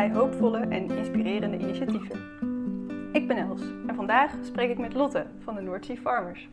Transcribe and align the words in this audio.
allerlei 0.00 0.20
hoopvolle 0.20 0.58
en 0.58 0.90
inspirerende 0.90 1.58
initiatieven. 1.58 2.18
Ik 3.12 3.28
ben 3.28 3.36
Els 3.36 3.60
en 3.86 3.94
vandaag 3.94 4.32
spreek 4.42 4.70
ik 4.70 4.78
met 4.78 4.94
Lotte 4.94 5.26
van 5.44 5.54
de 5.54 5.60
North 5.60 5.84
Sea 5.84 5.96
Farmers. 5.96 6.48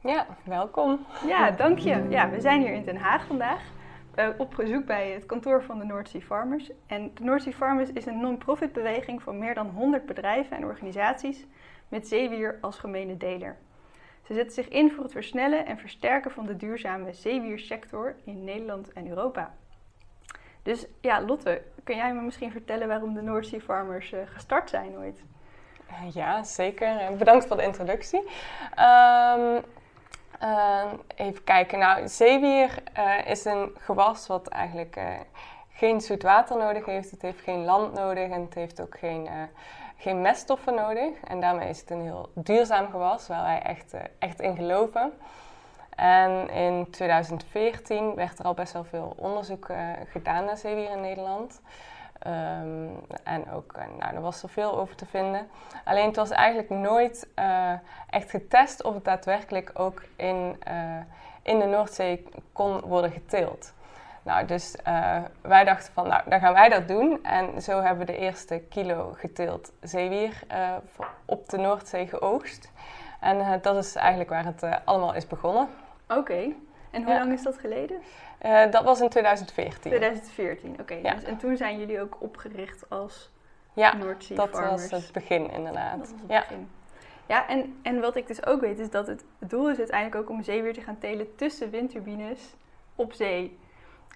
Ja, 0.00 0.26
welkom. 0.44 1.06
Ja, 1.26 1.50
dank 1.50 1.78
je. 1.78 2.06
Ja, 2.08 2.30
we 2.30 2.40
zijn 2.40 2.60
hier 2.60 2.72
in 2.72 2.84
Den 2.84 2.96
Haag 2.96 3.26
vandaag 3.26 3.60
uh, 4.16 4.28
op 4.38 4.54
bezoek 4.56 4.86
bij 4.86 5.10
het 5.10 5.26
kantoor 5.26 5.62
van 5.62 5.78
de 5.78 5.84
North 5.84 6.08
Sea 6.08 6.20
Farmers. 6.20 6.70
En 6.86 7.10
de 7.14 7.24
North 7.24 7.42
Sea 7.42 7.52
Farmers 7.52 7.92
is 7.92 8.06
een 8.06 8.20
non-profit 8.20 8.72
beweging 8.72 9.22
van 9.22 9.38
meer 9.38 9.54
dan 9.54 9.70
100 9.70 10.06
bedrijven 10.06 10.56
en 10.56 10.64
organisaties 10.64 11.46
met 11.88 12.08
zeewier 12.08 12.58
als 12.60 12.78
gemene 12.78 13.16
deler. 13.16 13.56
Ze 14.22 14.34
zetten 14.34 14.54
zich 14.54 14.68
in 14.68 14.90
voor 14.90 15.02
het 15.02 15.12
versnellen 15.12 15.66
en 15.66 15.78
versterken 15.78 16.30
van 16.30 16.46
de 16.46 16.56
duurzame 16.56 17.12
zeewiersector 17.12 18.14
in 18.24 18.44
Nederland 18.44 18.92
en 18.92 19.08
Europa. 19.08 19.54
Dus 20.62 20.86
ja, 21.00 21.20
Lotte, 21.20 21.62
kun 21.84 21.96
jij 21.96 22.14
me 22.14 22.20
misschien 22.20 22.52
vertellen 22.52 22.88
waarom 22.88 23.14
de 23.14 23.22
North 23.22 23.46
Sea 23.46 23.60
Farmers 23.60 24.12
uh, 24.12 24.20
gestart 24.24 24.70
zijn 24.70 24.96
ooit? 24.96 25.20
Ja, 26.12 26.42
zeker. 26.42 27.16
Bedankt 27.16 27.46
voor 27.46 27.56
de 27.56 27.62
introductie. 27.62 28.20
Um, 28.20 29.62
uh, 30.42 30.92
even 31.14 31.44
kijken. 31.44 31.78
Nou, 31.78 32.08
zeewier 32.08 32.82
is 33.24 33.44
een 33.44 33.76
gewas 33.78 34.26
wat 34.26 34.48
eigenlijk 34.48 35.00
geen 35.72 36.00
zoet 36.00 36.22
water 36.22 36.56
nodig 36.56 36.84
heeft. 36.84 37.10
Het 37.10 37.22
heeft 37.22 37.40
geen 37.40 37.64
land 37.64 37.92
nodig 37.92 38.30
en 38.30 38.40
het 38.40 38.54
heeft 38.54 38.80
ook 38.80 38.98
geen 38.98 39.28
geen 40.02 40.20
meststoffen 40.20 40.74
nodig. 40.74 41.20
En 41.24 41.40
daarmee 41.40 41.68
is 41.68 41.80
het 41.80 41.90
een 41.90 42.02
heel 42.02 42.30
duurzaam 42.34 42.90
gewas 42.90 43.28
waar 43.28 43.42
wij 43.42 43.62
echt, 43.62 43.94
echt 44.18 44.40
in 44.40 44.56
geloven. 44.56 45.12
En 45.96 46.50
in 46.50 46.90
2014 46.90 48.14
werd 48.14 48.38
er 48.38 48.44
al 48.44 48.54
best 48.54 48.72
wel 48.72 48.84
veel 48.84 49.14
onderzoek 49.16 49.68
uh, 49.68 49.88
gedaan 50.10 50.44
naar 50.44 50.56
zeewier 50.56 50.90
in 50.90 51.00
Nederland. 51.00 51.60
Um, 52.26 53.00
en 53.24 53.50
ook, 53.50 53.74
uh, 53.76 53.84
nou, 53.98 54.14
er 54.14 54.20
was 54.20 54.42
er 54.42 54.48
veel 54.48 54.78
over 54.78 54.96
te 54.96 55.06
vinden. 55.06 55.48
Alleen 55.84 56.06
het 56.06 56.16
was 56.16 56.30
eigenlijk 56.30 56.70
nooit 56.70 57.28
echt 58.10 58.30
getest 58.30 58.82
of 58.82 58.94
het 58.94 59.04
daadwerkelijk 59.04 59.70
ook 59.74 60.02
in, 60.16 60.62
in 61.42 61.58
de 61.58 61.64
Noordzee 61.64 62.28
kon 62.52 62.80
worden 62.80 63.10
geteeld. 63.10 63.72
Nou, 64.22 64.46
dus 64.46 64.76
wij 65.40 65.64
dachten 65.64 65.92
van, 65.92 66.08
nou, 66.08 66.22
dan 66.30 66.40
gaan 66.40 66.52
wij 66.52 66.68
dat 66.68 66.88
doen. 66.88 67.24
En 67.24 67.62
zo 67.62 67.80
hebben 67.80 68.06
we 68.06 68.12
de 68.12 68.18
eerste 68.18 68.62
kilo 68.68 69.12
geteeld 69.16 69.72
zeewier 69.80 70.42
op 71.24 71.48
de 71.48 71.56
Noordzee 71.56 72.06
geoogst. 72.06 72.70
En 73.20 73.60
dat 73.62 73.76
is 73.76 73.94
eigenlijk 73.94 74.30
waar 74.30 74.44
het 74.44 74.64
allemaal 74.84 75.14
is 75.14 75.26
begonnen. 75.26 75.68
Oké. 76.16 76.20
Okay. 76.32 76.56
En 76.90 77.02
hoe 77.02 77.12
ja. 77.12 77.18
lang 77.18 77.32
is 77.32 77.42
dat 77.42 77.58
geleden? 77.58 78.00
dat 78.70 78.82
was 78.82 79.00
in 79.00 79.08
2014. 79.08 79.80
2014, 79.80 80.70
oké. 80.70 80.80
Okay. 80.80 81.02
Ja. 81.02 81.14
Dus, 81.14 81.24
en 81.24 81.36
toen 81.36 81.56
zijn 81.56 81.78
jullie 81.78 82.00
ook 82.00 82.16
opgericht 82.18 82.90
als 82.90 83.30
ja, 83.72 83.96
Noordzee 83.96 84.36
dat 84.36 84.48
Farmers. 84.48 84.90
was 84.90 85.02
het 85.02 85.12
begin 85.12 85.50
inderdaad. 85.50 85.98
Dat 85.98 86.10
was 86.10 86.20
het 86.20 86.30
ja. 86.30 86.40
begin. 86.40 86.68
Ja, 87.26 87.48
en, 87.48 87.78
en 87.82 88.00
wat 88.00 88.16
ik 88.16 88.26
dus 88.26 88.46
ook 88.46 88.60
weet 88.60 88.78
is 88.78 88.90
dat 88.90 89.06
het, 89.06 89.24
het 89.38 89.50
doel 89.50 89.70
is 89.70 89.78
uiteindelijk 89.78 90.22
ook 90.22 90.30
om 90.30 90.42
zeewier 90.42 90.72
te 90.72 90.80
gaan 90.80 90.98
telen 90.98 91.34
tussen 91.36 91.70
windturbines 91.70 92.54
op 92.94 93.12
zee. 93.12 93.58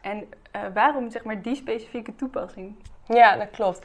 En 0.02 0.28
uh, 0.56 0.62
waarom 0.74 1.10
zeg 1.10 1.24
maar 1.24 1.42
die 1.42 1.54
specifieke 1.54 2.14
toepassing? 2.14 2.74
Ja, 3.08 3.36
dat 3.36 3.50
klopt. 3.50 3.78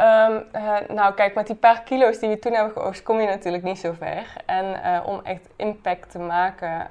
Um, 0.00 0.44
uh, 0.52 0.76
nou, 0.88 1.14
kijk, 1.14 1.34
met 1.34 1.46
die 1.46 1.56
paar 1.56 1.82
kilo's 1.82 2.18
die 2.18 2.28
we 2.28 2.38
toen 2.38 2.52
hebben 2.52 2.72
geoogst, 2.72 3.02
kom 3.02 3.20
je 3.20 3.26
natuurlijk 3.26 3.62
niet 3.62 3.78
zo 3.78 3.92
ver. 3.98 4.32
En 4.46 4.64
uh, 4.64 5.00
om 5.06 5.20
echt 5.22 5.48
impact 5.56 6.10
te 6.10 6.18
maken, 6.18 6.86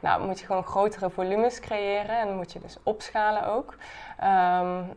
nou, 0.00 0.26
moet 0.26 0.40
je 0.40 0.46
gewoon 0.46 0.64
grotere 0.64 1.10
volumes 1.10 1.60
creëren 1.60 2.18
en 2.18 2.36
moet 2.36 2.52
je 2.52 2.60
dus 2.60 2.76
opschalen 2.82 3.46
ook. 3.46 3.76
Um, 4.24 4.94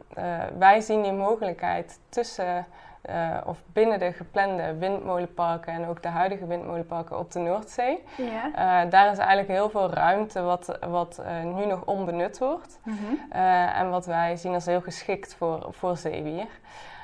wij 0.60 0.82
zien 0.82 1.02
die 1.02 1.12
mogelijkheid 1.12 2.00
tussen 2.10 2.66
uh, 3.10 3.38
of 3.46 3.64
binnen 3.74 4.00
de 4.00 4.14
geplande 4.14 4.78
windmolenparken 4.78 5.74
en 5.74 5.88
ook 5.88 6.02
de 6.02 6.08
huidige 6.08 6.48
windmolenparken 6.48 7.20
op 7.20 7.32
de 7.32 7.40
Noordzee. 7.40 8.04
Ja. 8.18 8.48
Uh, 8.86 8.92
daar 8.92 9.12
is 9.12 9.18
eigenlijk 9.18 9.48
heel 9.48 9.70
veel 9.70 9.90
ruimte 9.90 10.42
wat, 10.42 10.78
wat 10.90 11.22
uh, 11.22 11.54
nu 11.54 11.66
nog 11.66 11.86
onbenut 11.86 12.38
wordt. 12.38 12.80
Mhm. 12.84 13.32
en 13.76 13.90
wat 13.90 14.06
wij 14.06 14.36
zien 14.36 14.54
als 14.54 14.66
heel 14.66 14.82
geschikt 14.82 15.36
voor, 15.36 15.68
voor 15.70 15.98
zeewier. 15.98 16.48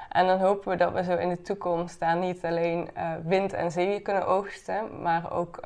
En 0.09 0.27
dan 0.27 0.39
hopen 0.39 0.69
we 0.69 0.75
dat 0.75 0.91
we 0.93 1.03
zo 1.03 1.15
in 1.15 1.29
de 1.29 1.41
toekomst 1.41 1.99
daar 1.99 2.15
niet 2.15 2.45
alleen 2.45 2.89
wind- 3.23 3.53
en 3.53 3.71
zeewier 3.71 4.01
kunnen 4.01 4.27
oogsten, 4.27 5.01
maar 5.01 5.31
ook 5.31 5.59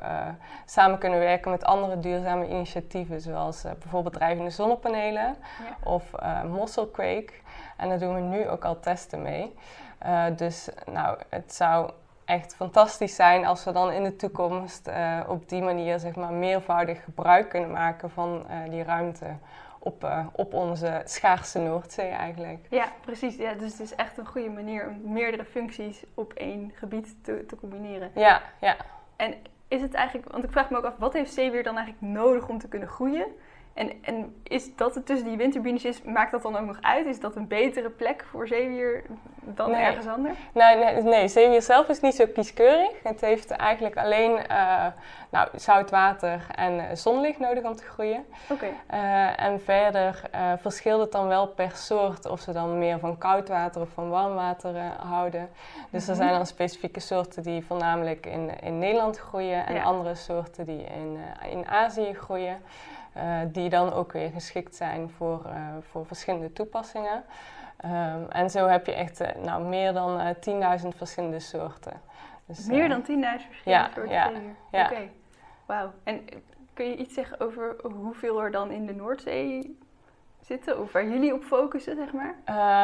samen 0.64 0.98
kunnen 0.98 1.18
werken 1.18 1.50
met 1.50 1.64
andere 1.64 1.98
duurzame 1.98 2.48
initiatieven, 2.48 3.20
zoals 3.20 3.62
bijvoorbeeld 3.62 4.14
drijvende 4.14 4.50
zonnepanelen 4.50 5.36
ja. 5.64 5.90
of 5.90 6.10
mosselkweek. 6.48 7.42
En 7.76 7.88
daar 7.88 7.98
doen 7.98 8.14
we 8.14 8.20
nu 8.20 8.48
ook 8.48 8.64
al 8.64 8.80
testen 8.80 9.22
mee. 9.22 9.54
Uh, 10.02 10.24
dus 10.36 10.68
nou, 10.92 11.18
het 11.28 11.54
zou 11.54 11.90
echt 12.24 12.54
fantastisch 12.54 13.14
zijn 13.14 13.44
als 13.44 13.64
we 13.64 13.72
dan 13.72 13.92
in 13.92 14.02
de 14.02 14.16
toekomst 14.16 14.88
uh, 14.88 15.20
op 15.28 15.48
die 15.48 15.62
manier 15.62 15.98
zeg 15.98 16.14
maar, 16.14 16.32
meervoudig 16.32 17.04
gebruik 17.04 17.48
kunnen 17.48 17.70
maken 17.70 18.10
van 18.10 18.46
uh, 18.50 18.70
die 18.70 18.82
ruimte 18.82 19.26
op, 19.78 20.28
op 20.32 20.54
onze 20.54 21.02
schaarse 21.04 21.58
Noordzee 21.58 22.08
eigenlijk. 22.08 22.66
Ja, 22.70 22.92
precies. 23.00 23.36
Ja, 23.36 23.52
dus 23.52 23.72
het 23.72 23.80
is 23.80 23.94
echt 23.94 24.18
een 24.18 24.26
goede 24.26 24.50
manier 24.50 24.88
om 24.88 25.12
meerdere 25.12 25.44
functies 25.44 26.04
op 26.14 26.32
één 26.32 26.72
gebied 26.74 27.24
te, 27.24 27.44
te 27.46 27.56
combineren. 27.56 28.10
Ja, 28.14 28.42
ja. 28.60 28.76
En 29.16 29.34
is 29.68 29.80
het 29.80 29.94
eigenlijk, 29.94 30.32
want 30.32 30.44
ik 30.44 30.50
vraag 30.50 30.70
me 30.70 30.76
ook 30.76 30.84
af, 30.84 30.96
wat 30.98 31.12
heeft 31.12 31.32
zeewier 31.32 31.62
dan 31.62 31.76
eigenlijk 31.76 32.12
nodig 32.14 32.48
om 32.48 32.58
te 32.58 32.68
kunnen 32.68 32.88
groeien? 32.88 33.26
En, 33.76 33.92
en 34.02 34.34
is 34.42 34.76
dat 34.76 34.94
het 34.94 35.06
tussen 35.06 35.28
die 35.28 35.36
windturbines 35.36 35.84
is, 35.84 36.02
maakt 36.02 36.30
dat 36.30 36.42
dan 36.42 36.56
ook 36.56 36.66
nog 36.66 36.78
uit? 36.80 37.06
Is 37.06 37.20
dat 37.20 37.36
een 37.36 37.48
betere 37.48 37.90
plek 37.90 38.24
voor 38.30 38.46
zeewier 38.46 39.02
dan 39.40 39.70
nee. 39.70 39.82
ergens 39.82 40.06
anders? 40.06 40.38
Nee, 40.52 40.76
nee, 40.76 41.02
nee, 41.02 41.28
zeewier 41.28 41.62
zelf 41.62 41.88
is 41.88 42.00
niet 42.00 42.14
zo 42.14 42.24
kieskeurig. 42.34 42.90
Het 43.02 43.20
heeft 43.20 43.50
eigenlijk 43.50 43.96
alleen 43.96 44.30
uh, 44.50 44.86
nou, 45.30 45.48
zout 45.54 45.90
water 45.90 46.46
en 46.54 46.96
zonlicht 46.96 47.38
nodig 47.38 47.64
om 47.64 47.76
te 47.76 47.82
groeien. 47.82 48.26
Okay. 48.50 48.72
Uh, 48.90 49.44
en 49.44 49.60
verder 49.60 50.22
uh, 50.34 50.52
verschilt 50.60 51.00
het 51.00 51.12
dan 51.12 51.28
wel 51.28 51.48
per 51.48 51.70
soort 51.70 52.26
of 52.26 52.40
ze 52.40 52.52
dan 52.52 52.78
meer 52.78 52.98
van 52.98 53.18
koud 53.18 53.48
water 53.48 53.80
of 53.80 53.88
van 53.88 54.08
warm 54.08 54.34
water 54.34 54.74
houden. 55.06 55.48
Dus 55.90 56.08
er 56.08 56.14
zijn 56.14 56.32
dan 56.32 56.46
specifieke 56.46 57.00
soorten 57.00 57.42
die 57.42 57.64
voornamelijk 57.64 58.26
in, 58.26 58.60
in 58.60 58.78
Nederland 58.78 59.18
groeien 59.18 59.66
en 59.66 59.74
Ja. 59.74 59.82
andere 59.82 60.14
soorten 60.14 60.66
die 60.66 60.84
in, 60.84 61.18
in 61.50 61.68
Azië 61.68 62.14
groeien. 62.14 62.62
Uh, 63.16 63.40
die 63.48 63.68
dan 63.68 63.92
ook 63.92 64.12
weer 64.12 64.30
geschikt 64.30 64.74
zijn 64.74 65.10
voor, 65.10 65.42
uh, 65.46 65.52
voor 65.80 66.06
verschillende 66.06 66.52
toepassingen. 66.52 67.24
Um, 67.84 68.30
en 68.30 68.50
zo 68.50 68.66
heb 68.66 68.86
je 68.86 68.92
echt 68.92 69.20
uh, 69.20 69.28
nou, 69.42 69.64
meer 69.64 69.92
dan 69.92 70.34
10.000 70.80 70.88
verschillende 70.96 71.40
soorten. 71.40 72.00
Dus, 72.46 72.66
meer 72.66 72.88
dan 72.88 73.00
10.000 73.00 73.06
verschillende 73.06 73.60
ja, 73.64 73.90
soorten 73.94 74.12
ja, 74.12 74.30
ja. 74.70 74.84
Oké, 74.84 74.92
okay. 74.92 75.10
wauw. 75.66 75.92
En 76.04 76.24
kun 76.72 76.86
je 76.86 76.96
iets 76.96 77.14
zeggen 77.14 77.40
over 77.40 77.76
hoeveel 77.82 78.42
er 78.42 78.50
dan 78.50 78.70
in 78.70 78.86
de 78.86 78.94
Noordzee 78.94 79.78
zitten? 80.40 80.80
Of 80.80 80.92
waar 80.92 81.06
jullie 81.06 81.34
op 81.34 81.42
focussen, 81.42 81.96
zeg 81.96 82.12
maar? 82.12 82.34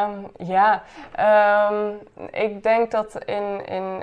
Um, 0.09 0.31
ja, 0.47 0.83
um, 1.71 1.99
ik 2.31 2.63
denk 2.63 2.91
dat 2.91 3.25
in... 3.25 3.67
in 3.67 4.03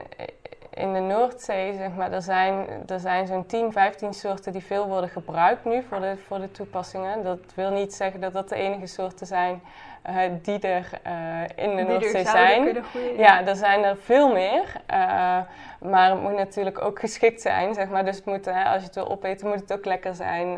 in 0.74 0.94
de 0.94 1.00
Noordzee, 1.00 1.74
zeg 1.74 1.96
maar, 1.96 2.12
er 2.12 2.22
zijn, 2.22 2.68
er 2.88 3.00
zijn 3.00 3.28
zo'n 3.28 3.46
10, 3.46 3.72
15 3.72 4.13
soorten 4.13 4.52
die 4.52 4.63
veel 4.63 4.88
worden 4.88 5.09
gebruikt 5.09 5.66
nu 5.66 5.84
voor 5.90 6.00
de, 6.00 6.18
voor 6.28 6.40
de 6.40 6.52
toepassingen. 6.52 7.24
Dat 7.24 7.40
wil 7.56 7.72
niet 7.72 7.94
zeggen 7.94 8.22
dat 8.22 8.34
dat 8.34 8.50
de 8.50 8.56
enige 8.56 8.88
soorten 8.88 9.28
zijn 9.28 9.61
uh, 10.09 10.22
die 10.41 10.59
er 10.59 10.90
uh, 11.08 11.41
in 11.55 11.76
de 11.76 11.76
die 11.76 11.85
Noordzee 11.85 12.26
zijn. 12.26 12.84
Groeien, 12.84 13.17
ja. 13.17 13.40
ja, 13.40 13.47
er 13.47 13.55
zijn 13.55 13.84
er 13.84 13.97
veel 13.97 14.34
meer. 14.34 14.64
Uh, 14.91 15.40
maar 15.79 16.09
het 16.09 16.22
moet 16.22 16.35
natuurlijk 16.35 16.82
ook 16.82 16.99
geschikt 16.99 17.41
zijn, 17.41 17.73
zeg 17.73 17.90
maar. 17.90 18.05
Dus 18.05 18.16
het 18.16 18.26
moet, 18.26 18.47
als 18.47 18.79
je 18.79 18.85
het 18.85 18.96
wil 18.96 19.09
opeten, 19.09 19.47
moet 19.47 19.59
het 19.59 19.73
ook 19.73 19.85
lekker 19.85 20.16
zijn, 20.16 20.58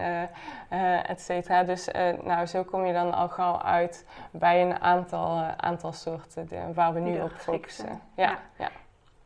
et 1.07 1.21
cetera. 1.21 1.63
Dus 1.63 1.87
nou, 2.23 2.45
zo 2.45 2.63
kom 2.63 2.85
je 2.85 2.93
dan 2.93 3.13
al 3.13 3.29
gauw 3.29 3.61
uit 3.61 4.05
bij 4.31 4.61
een 4.61 4.81
aantal, 4.81 5.43
aantal 5.57 5.93
soorten 5.93 6.47
de, 6.47 6.59
waar 6.73 6.93
we 6.93 6.99
nu 6.99 7.21
op 7.21 7.31
focussen. 7.31 8.01
Ja. 8.15 8.23
ja. 8.23 8.37
ja. 8.57 8.69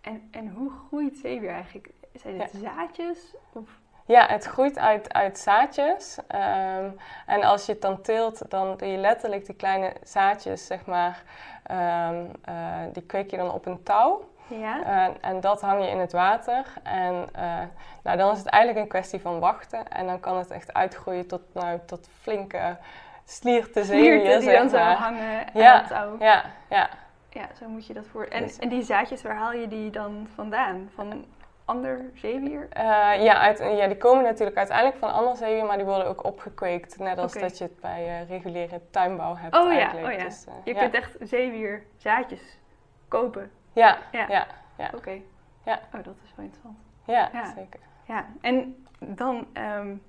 En, 0.05 0.27
en 0.31 0.49
hoe 0.49 0.71
groeit 0.87 1.17
zeewier 1.17 1.49
eigenlijk? 1.49 1.89
Zijn 2.13 2.41
het 2.41 2.51
ja. 2.51 2.59
zaadjes? 2.59 3.33
Of? 3.53 3.69
Ja, 4.05 4.27
het 4.27 4.45
groeit 4.45 4.79
uit, 4.79 5.13
uit 5.13 5.37
zaadjes. 5.37 6.17
Um, 6.17 6.97
en 7.25 7.43
als 7.43 7.65
je 7.65 7.71
het 7.71 7.81
dan 7.81 8.01
teelt, 8.01 8.49
dan 8.49 8.77
doe 8.77 8.87
je 8.87 8.97
letterlijk 8.97 9.45
die 9.45 9.55
kleine 9.55 9.93
zaadjes, 10.03 10.65
zeg 10.65 10.85
maar, 10.85 11.23
um, 11.71 12.31
uh, 12.49 12.55
die 12.93 13.03
kweek 13.03 13.31
je 13.31 13.37
dan 13.37 13.51
op 13.51 13.65
een 13.65 13.83
touw. 13.83 14.29
Ja. 14.47 14.79
Uh, 14.79 15.15
en 15.21 15.39
dat 15.39 15.61
hang 15.61 15.83
je 15.83 15.89
in 15.89 15.99
het 15.99 16.11
water. 16.11 16.65
En 16.83 17.29
uh, 17.35 17.61
nou, 18.03 18.17
dan 18.17 18.31
is 18.31 18.37
het 18.37 18.47
eigenlijk 18.47 18.83
een 18.83 18.89
kwestie 18.89 19.21
van 19.21 19.39
wachten. 19.39 19.87
En 19.87 20.05
dan 20.05 20.19
kan 20.19 20.37
het 20.37 20.51
echt 20.51 20.73
uitgroeien 20.73 21.27
tot, 21.27 21.41
nou, 21.53 21.79
tot 21.85 22.09
flinke 22.21 22.77
slierte 23.25 23.83
zeewier, 23.83 24.39
die 24.39 24.41
zeg 24.41 24.57
dan 24.57 24.69
zo 24.69 24.77
maar. 24.77 24.95
hangen 24.95 25.45
aan 25.45 25.61
ja, 25.61 25.77
het 25.77 25.87
touw. 25.87 26.15
ja, 26.19 26.43
ja. 26.69 26.89
Ja, 27.35 27.49
zo 27.59 27.67
moet 27.67 27.87
je 27.87 27.93
dat 27.93 28.07
voor. 28.07 28.23
En, 28.23 28.49
en 28.59 28.69
die 28.69 28.81
zaadjes, 28.81 29.21
waar 29.21 29.35
haal 29.35 29.53
je 29.53 29.67
die 29.67 29.89
dan 29.89 30.27
vandaan? 30.33 30.89
Van... 30.93 31.25
ander 31.65 32.11
zeewier? 32.13 32.67
Uh, 32.77 33.23
ja, 33.23 33.39
uit, 33.39 33.57
ja, 33.57 33.87
die 33.87 33.97
komen 33.97 34.23
natuurlijk 34.23 34.57
uiteindelijk 34.57 34.97
van 34.97 35.13
ander 35.13 35.35
zeewier, 35.35 35.65
maar 35.65 35.77
die 35.77 35.85
worden 35.85 36.07
ook 36.07 36.23
opgekweekt. 36.23 36.99
Net 36.99 37.17
als 37.17 37.33
dat 37.33 37.57
je 37.57 37.63
het 37.63 37.79
bij 37.79 38.21
uh, 38.21 38.29
reguliere 38.29 38.81
tuinbouw 38.89 39.35
hebt 39.35 39.55
oh. 39.55 39.73
Ja, 39.73 39.93
oh 40.03 40.11
ja, 40.11 40.23
dus, 40.23 40.45
uh, 40.47 40.53
je 40.63 40.73
ja. 40.73 40.79
kunt 40.79 40.93
echt 40.93 41.15
zeewierzaadjes 41.19 42.59
kopen. 43.07 43.51
Ja, 43.73 43.97
ja, 44.11 44.25
ja. 44.29 44.47
ja. 44.77 44.89
Oké. 44.95 45.21
Ja. 45.63 45.79
Oh, 45.93 46.03
dat 46.03 46.15
is 46.23 46.33
wel 46.35 46.45
interessant. 46.45 46.77
Ja, 47.05 47.53
zeker. 47.55 47.79
Ja, 48.07 48.25
en 48.41 48.85
dan, 48.99 49.47
um, 49.53 50.03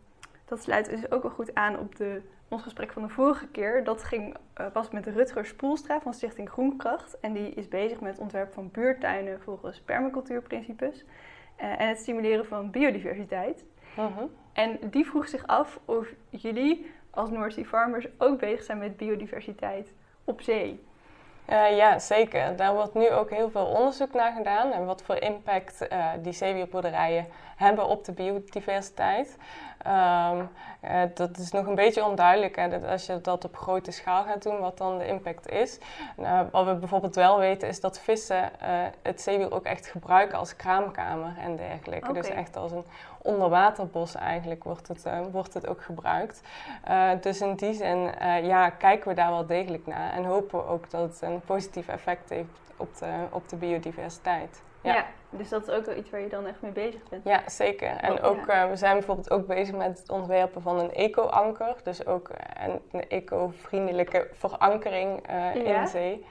dat 0.44 0.62
sluit 0.62 0.90
dus 0.90 1.10
ook 1.10 1.22
wel 1.22 1.32
goed 1.32 1.54
aan 1.54 1.78
op 1.78 1.96
de, 1.96 2.22
ons 2.48 2.62
gesprek 2.62 2.92
van 2.92 3.02
de 3.02 3.08
vorige 3.08 3.46
keer. 3.46 3.84
Dat 3.84 4.02
ging, 4.02 4.36
uh, 4.60 4.66
was 4.72 4.90
met 4.90 5.06
Rutger 5.06 5.46
Spoelstra 5.46 6.00
van 6.00 6.14
Stichting 6.14 6.50
Groenkracht. 6.50 7.20
En 7.20 7.32
die 7.32 7.54
is 7.54 7.68
bezig 7.68 8.00
met 8.00 8.12
het 8.12 8.20
ontwerp 8.20 8.52
van 8.52 8.70
buurtuinen 8.70 9.40
volgens 9.40 9.80
permacultuurprincipes. 9.80 11.04
Uh, 11.04 11.80
en 11.80 11.88
het 11.88 11.98
stimuleren 11.98 12.46
van 12.46 12.70
biodiversiteit. 12.70 13.64
-huh. 13.94 14.22
En 14.52 14.78
die 14.90 15.06
vroeg 15.06 15.28
zich 15.28 15.46
af 15.46 15.80
of 15.84 16.08
jullie 16.30 16.86
als 17.10 17.30
North 17.30 17.52
Sea 17.52 17.64
Farmers 17.64 18.06
ook 18.18 18.38
bezig 18.38 18.62
zijn 18.62 18.78
met 18.78 18.96
biodiversiteit 18.96 19.92
op 20.24 20.40
zee. 20.40 20.84
Uh, 21.50 21.76
ja, 21.76 21.98
zeker. 21.98 22.56
Daar 22.56 22.74
wordt 22.74 22.94
nu 22.94 23.10
ook 23.10 23.30
heel 23.30 23.50
veel 23.50 23.66
onderzoek 23.66 24.12
naar 24.12 24.32
gedaan 24.32 24.72
en 24.72 24.86
wat 24.86 25.02
voor 25.02 25.16
impact 25.16 25.86
uh, 25.92 26.06
die 26.22 26.32
zeewierboerderijen 26.32 27.26
hebben 27.56 27.86
op 27.86 28.04
de 28.04 28.12
biodiversiteit. 28.12 29.36
Um, 29.86 30.48
uh, 30.84 31.02
dat 31.14 31.36
is 31.36 31.50
nog 31.50 31.66
een 31.66 31.74
beetje 31.74 32.04
onduidelijk 32.04 32.56
hè, 32.56 32.68
dat 32.68 32.84
als 32.84 33.06
je 33.06 33.20
dat 33.20 33.44
op 33.44 33.56
grote 33.56 33.90
schaal 33.90 34.24
gaat 34.24 34.42
doen, 34.42 34.58
wat 34.58 34.78
dan 34.78 34.98
de 34.98 35.06
impact 35.06 35.48
is. 35.48 35.78
wat 36.50 36.66
we 36.66 36.74
bijvoorbeeld 36.74 37.14
wel 37.14 37.38
weten 37.38 37.68
is 37.68 37.80
dat 37.80 37.98
vissen 37.98 38.50
het 39.02 39.20
zeewier 39.20 39.52
ook 39.52 39.64
echt 39.64 39.86
gebruiken 39.86 40.38
als 40.38 40.56
kraamkamer 40.56 41.34
en 41.38 41.56
dergelijke. 41.56 42.08
Okay. 42.08 42.22
Dus 42.22 42.30
echt 42.30 42.56
als 42.56 42.72
een 42.72 42.84
onderwaterbos 43.26 44.14
eigenlijk 44.14 44.64
wordt 44.64 44.88
het, 44.88 45.06
wordt 45.30 45.54
het 45.54 45.66
ook 45.66 45.82
gebruikt. 45.82 46.40
Uh, 46.88 47.10
dus 47.20 47.40
in 47.40 47.54
die 47.54 47.74
zin 47.74 48.10
uh, 48.22 48.46
ja, 48.46 48.70
kijken 48.70 49.08
we 49.08 49.14
daar 49.14 49.30
wel 49.30 49.46
degelijk 49.46 49.86
naar 49.86 50.12
en 50.12 50.24
hopen 50.24 50.58
we 50.58 50.66
ook 50.66 50.90
dat 50.90 51.00
het 51.00 51.22
een 51.22 51.40
positief 51.40 51.88
effect 51.88 52.28
heeft 52.28 52.72
op 52.76 52.96
de, 52.98 53.12
op 53.30 53.48
de 53.48 53.56
biodiversiteit. 53.56 54.62
Ja. 54.80 54.94
ja. 54.94 55.04
dus 55.30 55.48
dat 55.48 55.68
is 55.68 55.74
ook 55.74 55.86
wel 55.86 55.96
iets 55.96 56.10
waar 56.10 56.20
je 56.20 56.28
dan 56.28 56.46
echt 56.46 56.60
mee 56.60 56.72
bezig 56.72 57.08
bent. 57.08 57.24
Ja, 57.24 57.42
zeker. 57.46 57.88
En 57.88 58.20
ook, 58.20 58.46
uh, 58.46 58.68
we 58.68 58.76
zijn 58.76 58.92
bijvoorbeeld 58.92 59.30
ook 59.30 59.46
bezig 59.46 59.74
met 59.74 59.98
het 59.98 60.10
ontwerpen 60.10 60.62
van 60.62 60.78
een 60.78 60.92
eco-anker. 60.92 61.76
Dus 61.82 62.06
ook 62.06 62.30
een, 62.64 62.80
een 62.92 63.08
eco-vriendelijke 63.08 64.28
verankering 64.32 65.20
ja. 65.28 65.80
in 65.80 65.86
zee. 65.86 66.26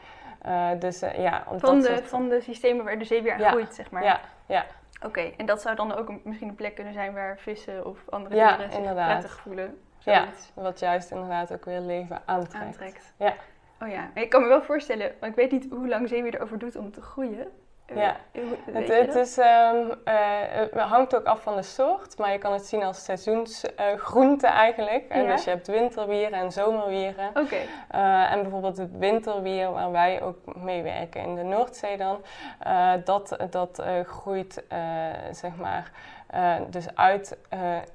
dus 0.80 1.00
ja, 1.00 1.44
van, 1.58 1.80
de, 1.80 1.86
soort... 1.86 2.08
van 2.08 2.30
de 2.30 2.42
systemen 2.42 2.86
waar 2.86 3.00
de 3.00 3.06
zeewier 3.06 3.34
aan 3.34 3.40
ja. 3.40 3.50
groeit, 3.50 3.76
zeg 3.76 3.92
maar. 3.92 4.04
Ja, 4.04 4.20
ja. 4.46 4.66
Oké, 5.06 5.20
okay. 5.20 5.34
en 5.38 5.46
dat 5.46 5.62
zou 5.62 5.76
dan 5.76 5.96
ook 5.96 6.10
een, 6.10 6.22
misschien 6.24 6.50
een 6.50 6.56
plek 6.56 6.76
kunnen 6.76 6.94
zijn 6.94 7.14
waar 7.14 7.40
vissen 7.40 7.86
of 7.86 8.10
andere 8.10 8.36
ja, 8.36 8.48
dieren 8.48 8.72
zich 8.72 8.80
inderdaad. 8.80 9.20
prettig 9.20 9.40
voelen. 9.40 9.78
Zoiets. 9.98 10.52
Ja, 10.56 10.62
wat 10.62 10.80
juist 10.80 11.12
inderdaad 11.12 11.54
ook 11.54 11.66
weer 11.66 11.80
leven 11.80 12.22
aantrekt. 12.26 12.66
aantrekt. 12.66 13.14
Ja. 13.18 13.34
Oh 13.82 13.88
ja, 13.88 14.10
ik 14.14 14.30
kan 14.30 14.42
me 14.42 14.48
wel 14.48 14.62
voorstellen, 14.62 15.12
want 15.20 15.32
ik 15.32 15.38
weet 15.38 15.52
niet 15.52 15.68
hoe 15.72 15.88
lang 15.88 16.08
zeewier 16.08 16.36
erover 16.36 16.60
doet 16.60 16.76
om 16.76 16.92
te 16.92 17.02
groeien. 17.02 17.48
Ja, 17.94 18.16
het, 18.72 18.88
het, 18.88 19.16
is, 19.16 19.38
um, 19.38 19.46
uh, 19.46 20.16
het 20.50 20.72
hangt 20.72 21.16
ook 21.16 21.26
af 21.26 21.42
van 21.42 21.56
de 21.56 21.62
soort, 21.62 22.18
maar 22.18 22.32
je 22.32 22.38
kan 22.38 22.54
het 22.54 22.66
zien 22.66 22.84
als 22.84 23.04
seizoensgroente 23.04 24.48
uh, 24.48 24.54
eigenlijk. 24.54 25.14
Ja. 25.14 25.24
Dus 25.24 25.44
je 25.44 25.50
hebt 25.50 25.68
winterwieren 25.68 26.40
en 26.40 26.52
zomerwieren. 26.52 27.30
Oké. 27.30 27.40
Okay. 27.40 27.68
Uh, 27.92 28.32
en 28.32 28.42
bijvoorbeeld 28.42 28.78
het 28.78 28.98
winterwier, 28.98 29.72
waar 29.72 29.92
wij 29.92 30.22
ook 30.22 30.56
mee 30.56 30.84
werken 30.84 31.22
in 31.22 31.36
de 31.36 31.44
Noordzee 31.44 31.98
dan, 31.98 32.22
dat, 33.04 33.38
dat 33.50 33.84
groeit 34.04 34.64
zeg 35.32 35.56
maar 35.56 35.92
dus 36.70 36.96
uit 36.96 37.38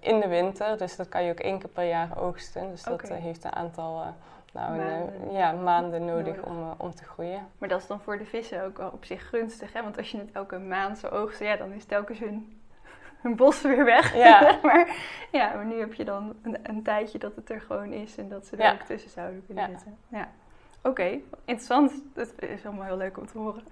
in 0.01 0.21
de 0.21 0.29
winter. 0.29 0.79
Dus 0.79 0.97
dat 0.97 1.09
kan 1.09 1.25
je 1.25 1.31
ook 1.31 1.41
één 1.41 1.59
keer 1.59 1.69
per 1.69 1.89
jaar 1.89 2.19
oogsten. 2.19 2.71
Dus 2.71 2.83
dat 2.83 3.03
okay. 3.03 3.19
heeft 3.19 3.45
een 3.45 3.55
aantal 3.55 4.03
nou, 4.53 4.77
maanden, 4.77 5.23
een, 5.23 5.33
ja, 5.33 5.53
maanden 5.53 6.05
nodig, 6.05 6.37
nodig. 6.37 6.45
Om, 6.45 6.59
uh, 6.59 6.71
om 6.77 6.95
te 6.95 7.05
groeien. 7.05 7.49
Maar 7.59 7.69
dat 7.69 7.81
is 7.81 7.87
dan 7.87 8.01
voor 8.01 8.19
de 8.19 8.25
vissen 8.25 8.65
ook 8.65 8.79
wel 8.79 8.91
op 8.91 9.05
zich 9.05 9.29
gunstig, 9.29 9.73
hè? 9.73 9.83
Want 9.83 9.97
als 9.97 10.11
je 10.11 10.19
het 10.19 10.33
elke 10.33 10.59
maand 10.59 10.99
zo 10.99 11.07
oogst, 11.07 11.41
ja, 11.41 11.57
dan 11.57 11.73
is 11.73 11.85
telkens 11.85 12.19
hun, 12.19 12.61
hun 13.23 13.37
bos 13.37 13.63
weer 13.63 13.85
weg. 13.85 14.15
Ja. 14.15 14.59
maar, 14.63 14.97
ja, 15.33 15.55
maar 15.55 15.67
nu 15.67 15.79
heb 15.79 15.95
je 15.95 16.05
dan 16.05 16.35
een, 16.43 16.59
een, 16.63 16.83
tijdje 16.83 17.19
dat 17.19 17.37
het 17.37 17.51
er 17.51 17.61
gewoon 17.61 17.93
is 17.93 18.17
en 18.17 18.29
dat 18.29 18.47
ze 18.47 18.57
er 18.57 18.63
ja. 18.63 18.73
ook 18.73 18.81
tussen 18.81 19.11
zouden 19.11 19.47
kunnen 19.47 19.65
ja. 19.65 19.71
zitten. 19.71 19.97
Ja. 20.09 20.29
Oké, 20.83 20.89
okay. 20.89 21.25
interessant. 21.45 22.03
Dat 22.15 22.33
is 22.37 22.67
allemaal 22.67 22.85
heel 22.85 22.97
leuk 22.97 23.19
om 23.19 23.27
te 23.27 23.39
horen. 23.39 23.63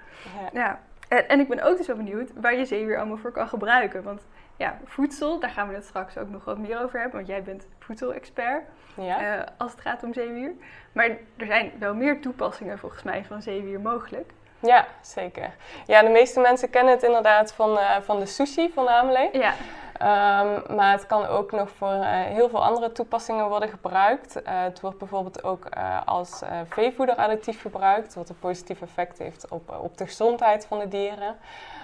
Ja. 0.43 0.61
ja. 0.61 0.81
En, 1.09 1.29
en 1.29 1.41
ik 1.41 1.49
ben 1.49 1.63
ook 1.63 1.77
dus 1.77 1.87
wel 1.87 1.97
benieuwd 1.97 2.31
waar 2.35 2.55
je 2.55 2.65
zeewier 2.65 2.99
allemaal 2.99 3.17
voor 3.17 3.33
kan 3.33 3.49
gebruiken. 3.49 4.03
Want 4.03 4.27
ja, 4.59 4.79
voedsel, 4.85 5.41
daar 5.41 5.51
gaan 5.51 5.69
we 5.69 5.75
het 5.75 5.85
straks 5.85 6.19
ook 6.19 6.29
nog 6.29 6.45
wat 6.45 6.59
meer 6.59 6.83
over 6.83 7.01
hebben, 7.01 7.17
want 7.17 7.29
jij 7.29 7.43
bent 7.43 7.67
voedselexpert 7.79 8.65
ja. 8.95 9.39
uh, 9.39 9.43
als 9.57 9.73
het 9.73 9.81
gaat 9.81 10.03
om 10.03 10.15
zeewier. 10.15 10.53
Maar 10.93 11.09
er 11.37 11.47
zijn 11.47 11.73
wel 11.79 11.95
meer 11.95 12.21
toepassingen 12.21 12.79
volgens 12.79 13.03
mij 13.03 13.25
van 13.25 13.43
zeewier 13.43 13.81
mogelijk. 13.81 14.33
Ja, 14.61 14.87
zeker. 15.01 15.55
Ja, 15.87 16.03
de 16.03 16.09
meeste 16.09 16.41
mensen 16.41 16.71
kennen 16.71 16.95
het 16.95 17.03
inderdaad 17.03 17.53
van, 17.53 17.71
uh, 17.71 17.97
van 18.01 18.19
de 18.19 18.27
sushi 18.27 18.71
voornamelijk. 18.75 19.37
Ja. 19.37 19.53
Um, 20.01 20.77
maar 20.77 20.93
het 20.93 21.07
kan 21.07 21.27
ook 21.27 21.53
nog 21.53 21.71
voor 21.71 21.95
uh, 21.95 22.05
heel 22.11 22.49
veel 22.49 22.65
andere 22.65 22.93
toepassingen 22.93 23.49
worden 23.49 23.69
gebruikt. 23.69 24.37
Uh, 24.37 24.43
het 24.63 24.81
wordt 24.81 24.99
bijvoorbeeld 24.99 25.43
ook 25.43 25.67
als 26.05 26.43
veevoederadditief 26.69 27.61
gebruikt, 27.61 28.15
wat 28.15 28.29
een 28.29 28.39
positief 28.39 28.83
effect 28.83 29.19
heeft 29.19 29.49
op, 29.49 29.79
op 29.83 29.97
de 29.97 30.07
gezondheid 30.07 30.67
van 30.67 30.79
de 30.79 30.89
dieren. 30.89 31.37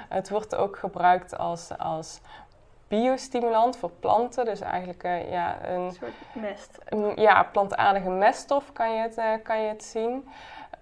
Het 0.09 0.31
wordt 0.31 0.55
ook 0.55 0.79
gebruikt 0.79 1.39
als, 1.39 1.79
als 1.79 2.21
biostimulant 3.01 3.77
voor 3.77 3.91
planten. 3.91 4.45
Dus 4.45 4.61
eigenlijk 4.61 5.03
ja, 5.31 5.65
een, 5.65 5.81
een 5.81 5.93
soort 5.93 6.13
mest. 6.33 6.79
Een, 6.85 7.13
ja, 7.17 7.43
plantaardige 7.43 8.11
meststof 8.11 8.73
kan 8.73 8.95
je 8.95 9.01
het, 9.01 9.43
kan 9.43 9.61
je 9.61 9.69
het 9.69 9.85
zien. 9.85 10.29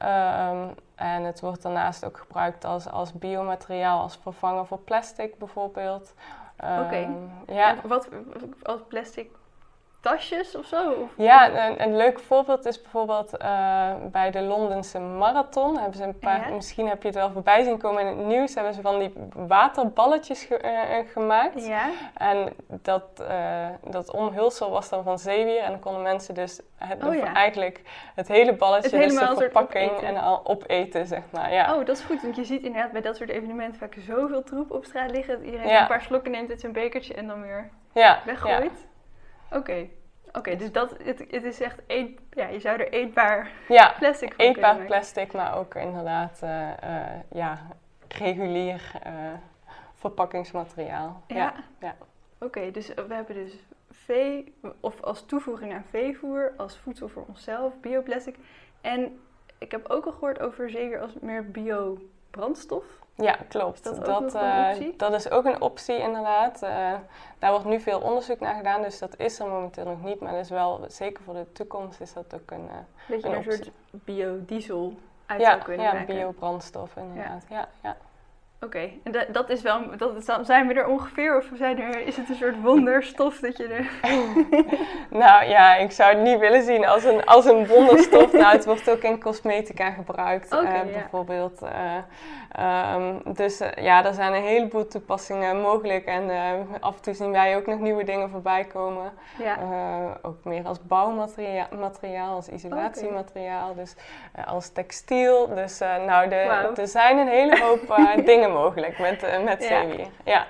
Um, 0.03 0.75
en 0.95 1.23
het 1.23 1.41
wordt 1.41 1.63
daarnaast 1.63 2.05
ook 2.05 2.19
gebruikt 2.19 2.65
als, 2.65 2.89
als 2.89 3.13
biomateriaal, 3.13 4.01
als 4.01 4.19
vervanger 4.23 4.67
voor 4.67 4.79
plastic 4.79 5.39
bijvoorbeeld. 5.39 6.15
Oké. 6.57 6.81
Okay. 6.81 7.05
Um, 7.05 7.31
ja. 7.47 7.77
wat 7.85 8.09
als 8.63 8.81
plastic 8.89 9.31
tasjes 10.03 10.57
of 10.57 10.67
zo? 10.67 11.09
Ja, 11.17 11.67
een, 11.67 11.83
een, 11.83 11.97
leuk 11.97 12.19
voorbeeld 12.19 12.67
is 12.67 12.83
bijvoorbeeld 12.83 13.33
uh, 13.43 13.91
bij 14.11 14.31
de 14.31 14.41
Londense 14.41 14.99
Marathon. 14.99 15.79
Hebben 15.79 15.97
ze 15.97 16.05
een 16.05 16.19
paar, 16.19 16.49
ja. 16.49 16.55
Misschien 16.55 16.89
heb 16.89 17.03
je 17.03 17.09
het 17.09 17.17
wel 17.17 17.31
voorbij 17.31 17.63
zien 17.63 17.79
komen 17.79 18.01
in 18.01 18.07
het 18.07 18.27
nieuws. 18.27 18.55
Hebben 18.55 18.75
ze 18.75 18.81
van 18.81 18.99
die 18.99 19.13
waterballetjes 19.35 20.45
ge, 20.45 20.61
uh, 20.65 21.13
gemaakt. 21.13 21.67
Ja. 21.67 21.91
En 22.15 22.53
dat, 22.67 23.05
uh, 23.21 23.67
dat 23.85 24.11
omhulsel 24.11 24.71
was 24.71 24.89
dan 24.89 25.03
van 25.03 25.19
zeewier. 25.19 25.61
En 25.61 25.71
dan 25.71 25.81
konden 25.81 26.03
mensen 26.03 26.35
dus 26.35 26.61
het, 26.77 27.05
oh, 27.05 27.15
ja. 27.15 27.35
eigenlijk 27.35 27.81
het 28.15 28.29
hele 28.29 28.53
balletje, 28.55 28.97
het 28.97 29.09
dus 29.11 29.19
de 29.19 29.35
verpakking 29.37 29.91
en 29.91 30.17
al 30.17 30.41
opeten, 30.45 31.07
zeg 31.07 31.23
maar. 31.31 31.53
Ja. 31.53 31.75
Oh, 31.75 31.87
dat 31.87 31.97
is 31.97 32.03
goed. 32.03 32.23
Want 32.23 32.37
je 32.37 32.45
ziet 32.45 32.63
inderdaad 32.63 32.93
bij 32.93 33.01
dat 33.01 33.17
soort 33.17 33.31
evenementen 33.31 33.79
vaak 33.79 33.97
zoveel 33.99 34.43
troep 34.43 34.71
op 34.71 34.85
straat 34.85 35.11
liggen. 35.11 35.37
Dat 35.37 35.45
iedereen 35.45 35.77
een 35.77 35.87
paar 35.87 36.03
slokken 36.03 36.31
neemt 36.31 36.51
uit 36.51 36.61
zijn 36.61 36.73
bekertje 36.73 37.15
en 37.15 37.27
dan 37.27 37.43
weer 37.43 37.71
ja. 37.93 38.23
weggooit. 38.25 38.91
Oké. 39.47 39.59
Okay. 39.59 39.91
Oké, 40.35 40.39
okay, 40.39 40.57
dus 40.57 40.73
dat, 40.73 40.95
het, 41.03 41.25
het 41.31 41.45
is 41.45 41.61
echt 41.61 41.81
eet, 41.87 42.21
ja, 42.31 42.47
je 42.47 42.61
zou 42.61 42.79
er 42.79 42.93
eetbaar 42.93 43.51
ja, 43.69 43.95
plastic 43.99 44.35
van 44.35 44.45
eetbaar 44.45 44.85
plastic, 44.85 45.33
maar 45.33 45.59
ook 45.59 45.75
inderdaad 45.75 46.41
uh, 46.45 46.69
uh, 46.85 47.07
ja, 47.31 47.59
regulier 48.09 48.93
uh, 49.07 49.13
verpakkingsmateriaal. 49.95 51.23
Ja. 51.27 51.37
ja. 51.37 51.55
ja. 51.81 51.97
Oké, 51.99 52.45
okay, 52.45 52.71
dus 52.71 52.89
we 52.95 53.15
hebben 53.15 53.35
dus 53.35 53.59
vee, 53.91 54.55
of 54.81 55.03
als 55.03 55.27
toevoeging 55.27 55.73
aan 55.73 55.85
veevoer, 55.91 56.53
als 56.57 56.79
voedsel 56.79 57.09
voor 57.09 57.25
onszelf, 57.29 57.81
bioplastic. 57.81 58.37
En 58.81 59.21
ik 59.59 59.71
heb 59.71 59.89
ook 59.89 60.05
al 60.05 60.13
gehoord 60.13 60.41
over 60.41 60.71
zeker 60.71 61.01
als 61.01 61.13
meer 61.21 61.51
biobrandstof. 61.51 62.85
Ja, 63.15 63.37
klopt. 63.49 63.91
Is 63.91 63.97
dat, 63.97 64.05
dat, 64.05 64.35
uh, 64.35 64.69
dat, 64.97 65.13
is 65.13 65.31
ook 65.31 65.45
een 65.45 65.61
optie 65.61 65.99
inderdaad. 65.99 66.63
Uh, 66.63 66.95
daar 67.39 67.51
wordt 67.51 67.65
nu 67.65 67.81
veel 67.81 68.01
onderzoek 68.01 68.41
naar 68.41 68.55
gedaan, 68.55 68.83
dus 68.83 68.99
dat 68.99 69.15
is 69.19 69.39
er 69.39 69.47
momenteel 69.47 69.85
nog 69.85 70.03
niet. 70.03 70.21
Maar 70.21 70.33
dat 70.33 70.41
is 70.41 70.51
wel, 70.51 70.85
zeker 70.89 71.23
voor 71.23 71.35
de 71.35 71.53
toekomst, 71.53 72.01
is 72.01 72.13
dat 72.13 72.35
ook 72.35 72.51
een, 72.51 72.69
uh, 73.09 73.25
een 73.25 73.35
een 73.35 73.43
soort 73.43 73.71
biodiesel 73.91 74.95
uit 75.27 75.41
ja, 75.41 75.51
zou 75.51 75.63
kunnen 75.63 75.87
ja, 75.87 75.93
maken. 75.93 76.15
biobrandstof 76.15 76.97
inderdaad. 76.97 77.45
Ja. 77.49 77.57
ja, 77.57 77.69
ja. 77.83 77.97
Oké, 78.65 78.77
okay. 78.77 79.01
en 79.05 79.13
dat, 79.13 79.27
dat 79.33 79.51
is 79.51 79.63
wel, 79.63 79.81
dat 79.97 80.47
zijn 80.47 80.67
we 80.67 80.75
er 80.75 80.87
ongeveer 80.87 81.37
of 81.37 81.45
zijn 81.55 81.81
er, 81.81 82.07
is 82.07 82.17
het 82.17 82.29
een 82.29 82.35
soort 82.35 82.61
wonderstof 82.61 83.39
dat 83.39 83.57
je 83.57 83.67
er... 83.67 83.91
nou 85.23 85.45
ja, 85.45 85.77
ik 85.77 85.91
zou 85.91 86.15
het 86.15 86.23
niet 86.23 86.39
willen 86.39 86.63
zien 86.63 86.87
als 86.87 87.05
een, 87.05 87.25
als 87.25 87.45
een 87.45 87.67
wonderstof. 87.67 88.33
nou, 88.43 88.57
het 88.57 88.65
wordt 88.65 88.91
ook 88.91 89.03
in 89.03 89.21
cosmetica 89.21 89.91
gebruikt, 89.91 90.53
okay, 90.53 90.65
uh, 90.65 90.93
ja. 90.93 90.99
bijvoorbeeld. 90.99 91.63
Uh, 91.63 92.95
um, 92.95 93.35
dus 93.35 93.61
uh, 93.61 93.69
ja, 93.75 94.05
er 94.05 94.15
zijn 94.15 94.33
een 94.33 94.43
heleboel 94.43 94.87
toepassingen 94.87 95.61
mogelijk. 95.61 96.05
En 96.05 96.31
af 96.81 96.97
en 96.97 97.03
toe 97.03 97.15
zien 97.15 97.31
wij 97.31 97.57
ook 97.57 97.67
nog 97.67 97.79
nieuwe 97.79 98.05
dingen 98.05 98.31
voorbij 98.31 98.65
komen. 98.65 99.13
Ja. 99.39 99.59
ook 100.23 100.45
meer 100.45 100.67
als 100.67 100.83
bouwmateriaal, 100.83 101.67
materiaal, 101.79 102.35
als 102.35 102.49
isolatiemateriaal, 102.49 103.71
okay. 103.71 103.83
dus 103.83 103.95
als 104.47 104.69
textiel. 104.69 105.55
Dus 105.55 105.79
nou, 105.79 106.29
de, 106.29 106.63
wow. 106.63 106.79
er 106.79 106.89
zijn 106.89 107.19
een 107.19 107.29
hele 107.29 107.61
hoop 107.61 108.01
dingen 108.25 108.52
mogelijk 108.53 108.99
met, 108.99 109.23
uh, 109.23 109.45
met 109.45 109.65
zeewier. 109.65 110.07
Ja. 110.25 110.47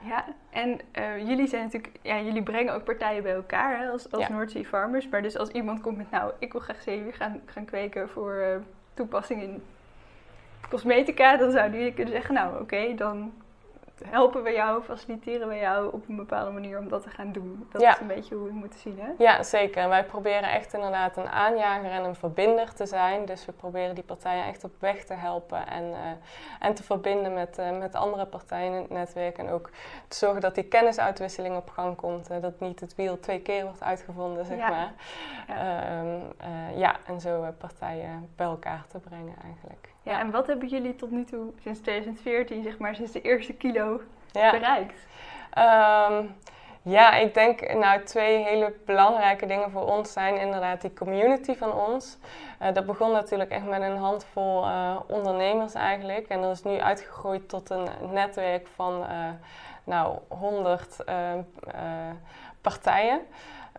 Ja, 0.00 0.24
en 0.50 0.80
uh, 0.98 1.28
jullie 1.28 1.46
zijn 1.46 1.62
natuurlijk, 1.62 1.98
ja, 2.02 2.20
jullie 2.20 2.42
brengen 2.42 2.74
ook 2.74 2.84
partijen 2.84 3.22
bij 3.22 3.32
elkaar 3.32 3.78
hè, 3.78 3.88
als, 3.88 4.12
als 4.12 4.26
ja. 4.26 4.46
Sea 4.46 4.62
Farmers. 4.62 5.08
Maar 5.08 5.22
dus 5.22 5.38
als 5.38 5.48
iemand 5.48 5.80
komt 5.80 5.96
met, 5.96 6.10
nou, 6.10 6.32
ik 6.38 6.52
wil 6.52 6.60
graag 6.60 6.82
zeewier 6.82 7.14
gaan, 7.14 7.40
gaan 7.46 7.64
kweken 7.64 8.08
voor 8.08 8.34
uh, 8.34 8.56
toepassing 8.94 9.42
in 9.42 9.62
cosmetica, 10.70 11.36
dan 11.36 11.50
zouden 11.50 11.78
jullie 11.78 11.94
kunnen 11.94 12.12
zeggen, 12.12 12.34
nou 12.34 12.60
oké, 12.60 12.94
dan 12.94 13.32
helpen 14.04 14.42
we 14.42 14.50
jou, 14.50 14.82
faciliteren 14.82 15.48
we 15.48 15.56
jou 15.56 15.92
op 15.92 16.08
een 16.08 16.16
bepaalde 16.16 16.50
manier 16.50 16.78
om 16.78 16.88
dat 16.88 17.02
te 17.02 17.10
gaan 17.10 17.32
doen. 17.32 17.66
Dat 17.70 17.82
is 17.82 17.98
een 18.00 18.06
beetje 18.06 18.34
hoe 18.34 18.44
we 18.44 18.50
het 18.50 18.58
moeten 18.58 18.78
zien, 18.78 18.98
hè? 19.00 19.10
Ja, 19.18 19.42
zeker. 19.42 19.88
wij 19.88 20.04
proberen 20.04 20.50
echt 20.50 20.72
inderdaad 20.72 21.16
een 21.16 21.28
aanjager 21.28 21.90
en 21.90 22.04
een 22.04 22.14
verbinder 22.14 22.74
te 22.74 22.86
zijn. 22.86 23.24
Dus 23.24 23.44
we 23.44 23.52
proberen 23.52 23.94
die 23.94 24.04
partijen 24.04 24.44
echt 24.44 24.64
op 24.64 24.72
weg 24.78 25.04
te 25.04 25.14
helpen 25.14 25.66
en, 25.66 25.84
uh, 25.84 25.96
en 26.60 26.74
te 26.74 26.82
verbinden 26.82 27.34
met, 27.34 27.58
uh, 27.58 27.78
met 27.78 27.94
andere 27.94 28.26
partijen 28.26 28.72
in 28.72 28.80
het 28.80 28.90
netwerk. 28.90 29.38
En 29.38 29.50
ook 29.50 29.70
te 30.08 30.16
zorgen 30.16 30.40
dat 30.40 30.54
die 30.54 30.64
kennisuitwisseling 30.64 31.56
op 31.56 31.70
gang 31.70 31.96
komt. 31.96 32.30
Uh, 32.30 32.40
dat 32.40 32.60
niet 32.60 32.80
het 32.80 32.94
wiel 32.94 33.20
twee 33.20 33.40
keer 33.40 33.64
wordt 33.64 33.82
uitgevonden, 33.82 34.46
zeg 34.46 34.58
ja. 34.58 34.68
maar. 34.68 34.92
Ja. 35.48 35.98
Um, 35.98 36.22
ja, 36.74 36.96
en 37.06 37.20
zo 37.20 37.54
partijen 37.58 38.30
bij 38.36 38.46
elkaar 38.46 38.84
te 38.88 38.98
brengen 38.98 39.34
eigenlijk. 39.44 39.88
Ja, 40.08 40.20
en 40.20 40.30
wat 40.30 40.46
hebben 40.46 40.68
jullie 40.68 40.94
tot 40.94 41.10
nu 41.10 41.24
toe 41.24 41.52
sinds 41.62 41.80
2014, 41.80 42.62
zeg 42.62 42.78
maar, 42.78 42.94
sinds 42.94 43.12
de 43.12 43.20
eerste 43.20 43.52
kilo 43.52 44.00
bereikt? 44.32 45.06
Um, 45.58 46.34
ja, 46.82 47.14
ik 47.14 47.34
denk 47.34 47.74
nou 47.74 48.02
twee 48.02 48.44
hele 48.44 48.74
belangrijke 48.84 49.46
dingen 49.46 49.70
voor 49.70 49.86
ons 49.86 50.12
zijn 50.12 50.36
inderdaad 50.36 50.80
die 50.80 50.92
community 50.92 51.54
van 51.54 51.72
ons. 51.72 52.18
Uh, 52.62 52.72
dat 52.72 52.86
begon 52.86 53.12
natuurlijk 53.12 53.50
echt 53.50 53.64
met 53.64 53.82
een 53.82 53.96
handvol 53.96 54.64
uh, 54.64 54.96
ondernemers 55.06 55.74
eigenlijk. 55.74 56.28
En 56.28 56.40
dat 56.40 56.52
is 56.52 56.62
nu 56.62 56.80
uitgegroeid 56.80 57.48
tot 57.48 57.70
een 57.70 57.88
netwerk 58.12 58.66
van 58.74 59.00
uh, 59.00 59.28
nou 59.88 60.18
100 60.28 60.96
partijen. 62.60 63.20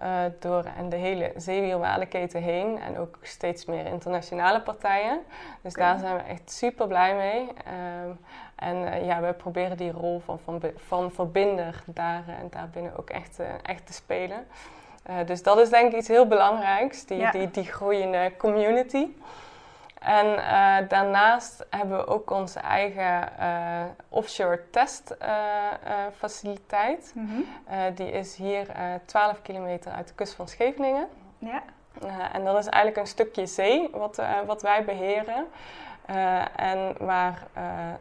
Uh, 0.03 0.19
door 0.39 0.65
en 0.77 0.89
de 0.89 0.95
hele 0.95 1.31
zeewierwaardeketen 1.35 2.41
heen 2.41 2.79
en 2.79 2.97
ook 2.97 3.17
steeds 3.21 3.65
meer 3.65 3.85
internationale 3.85 4.61
partijen. 4.61 5.19
Dus 5.61 5.73
daar 5.73 5.99
zijn 5.99 6.15
we 6.15 6.21
echt 6.21 6.51
super 6.51 6.87
blij 6.87 7.15
mee. 7.15 7.41
Uh, 7.41 8.11
en 8.55 8.75
uh, 8.75 9.05
ja, 9.05 9.21
we 9.21 9.33
proberen 9.33 9.77
die 9.77 9.91
rol 9.91 10.19
van, 10.19 10.39
van, 10.43 10.61
van 10.75 11.11
verbinder 11.11 11.83
daar, 11.85 12.23
en 12.27 12.47
daarbinnen 12.49 12.97
ook 12.97 13.09
echt, 13.09 13.39
echt 13.61 13.85
te 13.85 13.93
spelen. 13.93 14.47
dus 15.25 15.43
dat 15.43 15.59
is 15.59 15.69
denk 15.69 15.91
ik 15.91 15.97
iets 15.97 16.07
heel 16.07 16.27
belangrijks, 16.27 17.05
die, 17.05 17.17
ja. 17.17 17.31
die, 17.31 17.51
die 17.51 17.65
groeiende 17.65 18.31
community. 18.37 19.07
En 19.99 20.25
uh, 20.25 20.77
daarnaast 20.89 21.65
hebben 21.69 21.97
we 21.97 22.07
ook 22.07 22.31
onze 22.31 22.59
eigen 22.59 23.29
uh, 23.39 23.83
offshore 24.09 24.69
testfaciliteit. 24.69 27.13
Uh, 27.17 27.23
mm 27.23 27.29
-hmm. 27.29 27.45
die 27.95 28.11
is 28.11 28.35
hier 28.35 28.67
12 29.05 29.41
kilometer 29.41 29.91
uit 29.91 30.07
de 30.07 30.13
kust 30.13 30.33
van 30.33 30.47
Scheveningen. 30.47 31.07
Ja. 31.37 31.61
en 32.33 32.43
dat 32.43 32.57
is 32.57 32.67
eigenlijk 32.67 32.97
een 32.97 33.07
stukje 33.07 33.45
zee 33.45 33.89
wat, 33.91 34.21
wat 34.45 34.61
wij 34.61 34.85
beheren. 34.85 35.45
en 36.55 36.95
waar 36.99 37.43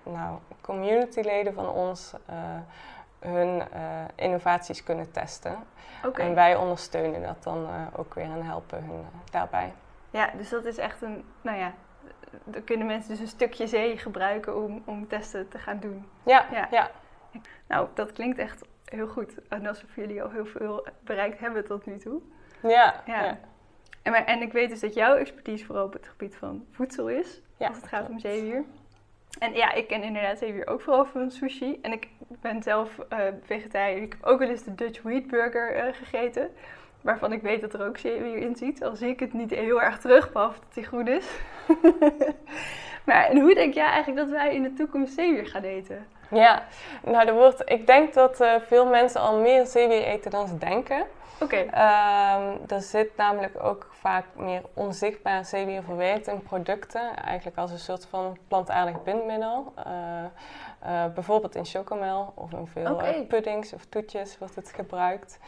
nou, 0.03 0.39
communityleden 0.61 1.55
van 1.55 1.69
ons 1.69 2.13
hun 3.19 3.63
innovaties 4.15 4.83
kunnen 4.83 5.11
testen. 5.11 5.57
Okay. 6.05 6.27
En 6.27 6.35
wij 6.35 6.57
ondersteunen 6.57 7.23
dat 7.23 7.43
dan 7.43 7.69
ook 7.97 8.15
weer 8.15 8.25
en 8.25 8.45
helpen 8.45 8.85
hun 8.85 9.07
daarbij. 9.31 9.73
Ja, 10.11 10.31
dus 10.37 10.49
dat 10.49 10.65
is 10.65 10.79
echt 10.79 11.03
een, 11.03 11.25
nou 11.41 11.59
ja, 11.59 11.73
dan 12.45 12.65
kunnen 12.65 12.87
mensen 12.87 13.11
dus 13.11 13.21
een 13.21 13.27
stukje 13.27 13.67
zee 13.67 13.97
gebruiken 13.97 14.65
om, 14.65 14.83
om 14.85 15.09
testen 15.09 15.49
te 15.49 15.59
gaan 15.59 15.81
doen. 15.81 16.07
Ja, 16.23 16.47
ja, 16.53 16.69
ja. 16.71 16.91
Nou, 17.67 17.89
dat 17.95 18.13
klinkt 18.13 18.39
echt 18.39 18.65
heel 18.85 19.07
goed. 19.07 19.35
En 19.49 19.67
alsof 19.67 19.95
jullie 19.95 20.23
al 20.23 20.31
heel 20.31 20.47
veel 20.47 20.87
bereikt 21.01 21.41
hebben 21.41 21.65
tot 21.65 21.87
nu 21.87 21.99
toe. 21.99 22.21
Ja. 22.63 23.03
ja. 23.07 23.39
En, 24.03 24.13
maar, 24.13 24.25
en 24.25 24.43
ik 24.43 24.53
weet 24.53 24.69
dus 24.69 24.81
dat 24.81 24.95
jouw 24.95 25.17
expertise 25.17 25.65
vooral 25.65 25.85
op 25.85 25.93
het 25.93 26.09
gebied 26.09 26.37
van 26.37 26.67
voedsel 26.71 27.09
is. 27.09 27.41
als 27.59 27.77
het 27.77 27.87
gaat 27.87 28.09
om 28.09 28.19
zeewier. 28.19 28.65
En 29.39 29.55
ja, 29.55 29.73
ik 29.73 29.87
ken 29.87 30.03
inderdaad 30.03 30.39
zeewier 30.39 30.67
ook 30.67 30.81
vooral 30.81 31.07
van 31.07 31.31
sushi. 31.31 31.79
En 31.83 31.93
ik 31.93 32.09
ben 32.41 32.63
zelf 32.63 32.99
uh, 33.13 33.19
vegetariër. 33.43 34.03
Ik 34.03 34.13
heb 34.13 34.25
ook 34.25 34.39
wel 34.39 34.49
eens 34.49 34.65
de 34.65 34.75
Dutch 34.75 35.03
Wheat 35.03 35.27
Burger 35.27 35.87
uh, 35.87 35.95
gegeten 35.95 36.51
waarvan 37.01 37.33
ik 37.33 37.43
weet 37.43 37.61
dat 37.61 37.75
er 37.75 37.87
ook 37.87 37.99
zeewier 37.99 38.37
in 38.37 38.57
zit. 38.57 38.83
Al 38.83 38.97
zie 38.97 39.09
ik 39.09 39.21
het 39.21 39.33
niet 39.33 39.51
heel 39.51 39.83
erg 39.83 39.99
terug, 39.99 40.33
behalve 40.33 40.59
dat 40.59 40.75
hij 40.75 40.83
groen 40.83 41.09
is. 41.09 41.27
maar 43.07 43.25
en 43.25 43.41
hoe 43.41 43.55
denk 43.55 43.75
jij 43.75 43.87
eigenlijk 43.87 44.27
dat 44.27 44.31
wij 44.31 44.55
in 44.55 44.63
de 44.63 44.73
toekomst 44.73 45.15
zeewier 45.15 45.47
gaan 45.47 45.63
eten? 45.63 46.07
Ja, 46.31 46.63
nou, 47.05 47.27
er 47.27 47.35
wordt, 47.35 47.63
ik 47.65 47.87
denk 47.87 48.15
dat 48.15 48.41
uh, 48.41 48.55
veel 48.67 48.87
mensen 48.87 49.21
al 49.21 49.41
meer 49.41 49.67
zeewier 49.67 50.03
eten 50.03 50.31
dan 50.31 50.49
ze 50.49 50.59
denken. 50.59 51.07
Oké. 51.41 51.65
Okay. 51.71 52.43
Um, 52.43 52.59
er 52.69 52.81
zit 52.81 53.17
namelijk 53.17 53.65
ook 53.65 53.87
vaak 53.91 54.25
meer 54.37 54.63
onzichtbaar 54.75 55.45
zeewier 55.45 55.83
verwerkt 55.83 56.27
in 56.27 56.43
producten. 56.43 57.17
Eigenlijk 57.17 57.57
als 57.57 57.71
een 57.71 57.79
soort 57.79 58.07
van 58.07 58.37
plantaardig 58.49 59.03
bindmiddel. 59.03 59.73
Uh, 59.87 59.93
uh, 60.87 61.13
bijvoorbeeld 61.15 61.55
in 61.55 61.65
chocomel 61.65 62.33
of 62.35 62.53
in 62.53 62.67
veel 62.67 62.93
okay. 62.93 63.25
puddings 63.25 63.73
of 63.73 63.85
toetjes 63.85 64.39
wordt 64.39 64.55
het 64.55 64.73
gebruikt. 64.75 65.39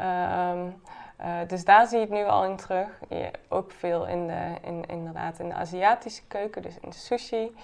Um, 0.00 0.82
uh, 1.20 1.26
dus 1.46 1.64
daar 1.64 1.86
zie 1.86 1.98
je 1.98 2.04
het 2.04 2.14
nu 2.14 2.24
al 2.24 2.44
in 2.44 2.56
terug. 2.56 2.88
Je, 3.08 3.30
ook 3.48 3.72
veel 3.72 4.06
in 4.06 4.26
de, 4.26 4.54
in, 4.62 4.84
inderdaad 4.86 5.38
in 5.38 5.48
de 5.48 5.54
Aziatische 5.54 6.22
keuken, 6.28 6.62
dus 6.62 6.78
in 6.80 6.88
de 6.90 6.96
sushi. 6.96 7.56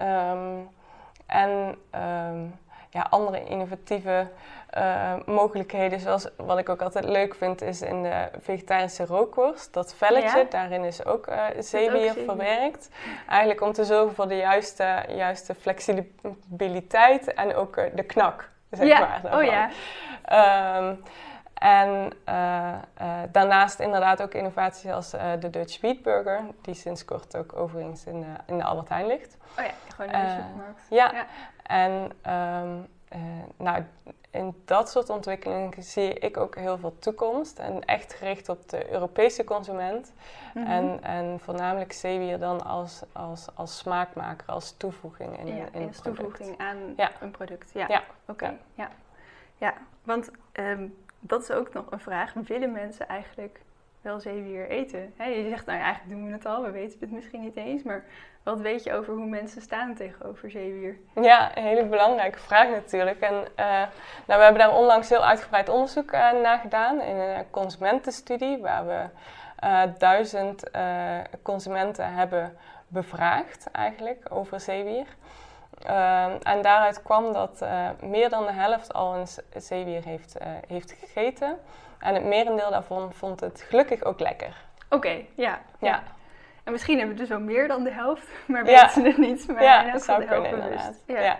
Um, 0.00 0.68
en 1.26 1.78
um, 2.30 2.58
ja, 2.90 3.06
andere 3.10 3.44
innovatieve 3.44 4.28
uh, 4.78 5.12
mogelijkheden, 5.26 6.00
zoals 6.00 6.28
wat 6.36 6.58
ik 6.58 6.68
ook 6.68 6.82
altijd 6.82 7.04
leuk 7.04 7.34
vind, 7.34 7.62
is 7.62 7.82
in 7.82 8.02
de 8.02 8.28
vegetarische 8.40 9.06
rookworst. 9.06 9.72
Dat 9.72 9.94
velletje, 9.94 10.38
ja. 10.38 10.44
daarin 10.50 10.84
is 10.84 11.04
ook 11.04 11.26
uh, 11.26 11.44
zeewier 11.58 12.12
verwerkt. 12.12 12.88
Eigenlijk 13.28 13.60
om 13.60 13.72
te 13.72 13.84
zorgen 13.84 14.14
voor 14.14 14.28
de 14.28 14.36
juiste, 14.36 15.04
juiste 15.08 15.54
flexibiliteit 15.54 17.34
en 17.34 17.54
ook 17.54 17.76
uh, 17.76 17.84
de 17.94 18.02
knak. 18.02 18.50
Zeg 18.70 18.88
ja. 18.88 18.98
maar, 18.98 19.38
oh 19.38 19.44
ja. 19.44 19.70
Um, 20.78 21.02
en 21.58 22.12
uh, 22.28 22.74
uh, 23.00 23.18
daarnaast 23.32 23.80
inderdaad 23.80 24.22
ook 24.22 24.34
innovaties 24.34 24.90
als 24.90 25.14
uh, 25.14 25.32
de 25.40 25.50
Dutch 25.50 25.80
Wheat 25.80 26.02
Burger, 26.02 26.40
die 26.60 26.74
sinds 26.74 27.04
kort 27.04 27.36
ook 27.36 27.56
overigens 27.56 28.04
in, 28.04 28.26
in 28.46 28.58
de 28.58 28.64
Albert 28.64 28.88
Heijn 28.88 29.06
ligt. 29.06 29.36
Oh 29.58 29.64
ja, 29.64 29.70
gewoon 29.94 30.10
in 30.12 30.20
de 30.20 30.30
supermarkt. 30.30 30.86
Ja, 30.90 31.12
ja. 31.12 31.26
en 31.62 32.12
um, 32.32 32.86
nou, 33.56 33.84
in 34.30 34.62
dat 34.64 34.90
soort 34.90 35.10
ontwikkelingen 35.10 35.82
zie 35.82 36.14
ik 36.14 36.36
ook 36.36 36.56
heel 36.56 36.78
veel 36.78 36.98
toekomst. 36.98 37.58
En 37.58 37.84
echt 37.84 38.12
gericht 38.14 38.48
op 38.48 38.68
de 38.68 38.92
Europese 38.92 39.44
consument. 39.44 40.12
Mm 40.54 40.62
-hmm. 40.62 40.72
en, 40.72 41.02
en 41.02 41.40
voornamelijk 41.40 41.92
zeewier 41.92 42.38
dan 42.38 42.64
als, 42.64 43.02
als, 43.12 43.46
als 43.54 43.78
smaakmaker, 43.78 44.46
als 44.48 44.76
toevoeging 44.76 45.38
in, 45.38 45.46
ja, 45.46 45.64
in, 45.72 45.80
in 45.80 45.90
toevoeging 46.02 46.58
aan 46.58 46.76
ja. 46.96 47.10
een 47.20 47.30
product. 47.30 47.70
Ja, 47.72 47.86
ja. 47.88 48.02
oké. 48.26 48.30
Okay. 48.30 48.58
Ja. 48.74 48.88
ja, 49.56 49.74
want... 50.02 50.30
Um, 50.52 51.06
dat 51.20 51.42
is 51.42 51.50
ook 51.50 51.72
nog 51.72 51.90
een 51.90 52.00
vraag. 52.00 52.32
Willen 52.32 52.72
mensen 52.72 53.08
eigenlijk 53.08 53.60
wel 54.00 54.20
zeewier 54.20 54.68
eten? 54.68 55.12
je 55.16 55.46
zegt, 55.48 55.66
nou 55.66 55.78
ja, 55.78 55.84
eigenlijk 55.84 56.14
doen 56.14 56.26
we 56.26 56.32
het 56.32 56.46
al, 56.46 56.62
we 56.62 56.70
weten 56.70 56.98
het 57.00 57.10
misschien 57.10 57.40
niet 57.40 57.56
eens. 57.56 57.82
Maar 57.82 58.04
wat 58.42 58.60
weet 58.60 58.84
je 58.84 58.92
over 58.92 59.14
hoe 59.14 59.26
mensen 59.26 59.62
staan 59.62 59.94
tegenover 59.94 60.50
zeewier? 60.50 60.98
Ja, 61.14 61.56
een 61.56 61.62
hele 61.62 61.84
belangrijke 61.84 62.38
vraag 62.38 62.68
natuurlijk. 62.68 63.20
En 63.20 63.34
uh, 63.34 63.66
nou, 64.26 64.38
we 64.38 64.42
hebben 64.42 64.58
daar 64.58 64.76
onlangs 64.76 65.08
heel 65.08 65.24
uitgebreid 65.24 65.68
onderzoek 65.68 66.12
uh, 66.12 66.32
naar 66.42 66.58
gedaan 66.58 67.00
in 67.00 67.16
een 67.16 67.50
consumentenstudie, 67.50 68.58
waar 68.58 68.86
we 68.86 69.04
uh, 69.64 69.82
duizend 69.98 70.70
consumenten 71.42 72.14
hebben 72.14 72.56
bevraagd 72.88 73.70
eigenlijk 73.70 74.26
over 74.30 74.60
zeewier. 74.60 75.06
Uh, 75.86 76.24
en 76.42 76.62
daaruit 76.62 77.02
kwam 77.02 77.32
dat 77.32 77.60
uh, 77.62 77.88
meer 78.00 78.28
dan 78.28 78.46
de 78.46 78.52
helft 78.52 78.92
al 78.94 79.14
een 79.14 79.26
zeewier 79.62 80.04
heeft, 80.04 80.36
uh, 80.40 80.46
heeft 80.66 80.92
gegeten. 80.92 81.58
En 81.98 82.14
het 82.14 82.24
merendeel 82.24 82.70
daarvan 82.70 83.12
vond 83.12 83.40
het 83.40 83.64
gelukkig 83.68 84.02
ook 84.02 84.20
lekker. 84.20 84.64
Oké, 84.84 84.96
okay, 84.96 85.28
ja, 85.34 85.60
ja. 85.78 86.02
En 86.64 86.72
misschien 86.72 86.98
hebben 86.98 87.14
we 87.14 87.20
dus 87.20 87.30
wel 87.30 87.40
meer 87.40 87.68
dan 87.68 87.84
de 87.84 87.90
helft, 87.90 88.28
maar 88.48 88.64
weten 88.64 88.90
ze 88.90 89.02
het 89.02 89.16
niet. 89.16 89.48
Maar 89.48 89.62
ja, 89.62 89.92
dat 89.92 90.02
zou 90.02 90.24
kunnen 90.24 90.50
inderdaad. 90.50 91.02
Ja. 91.06 91.20
ja. 91.20 91.38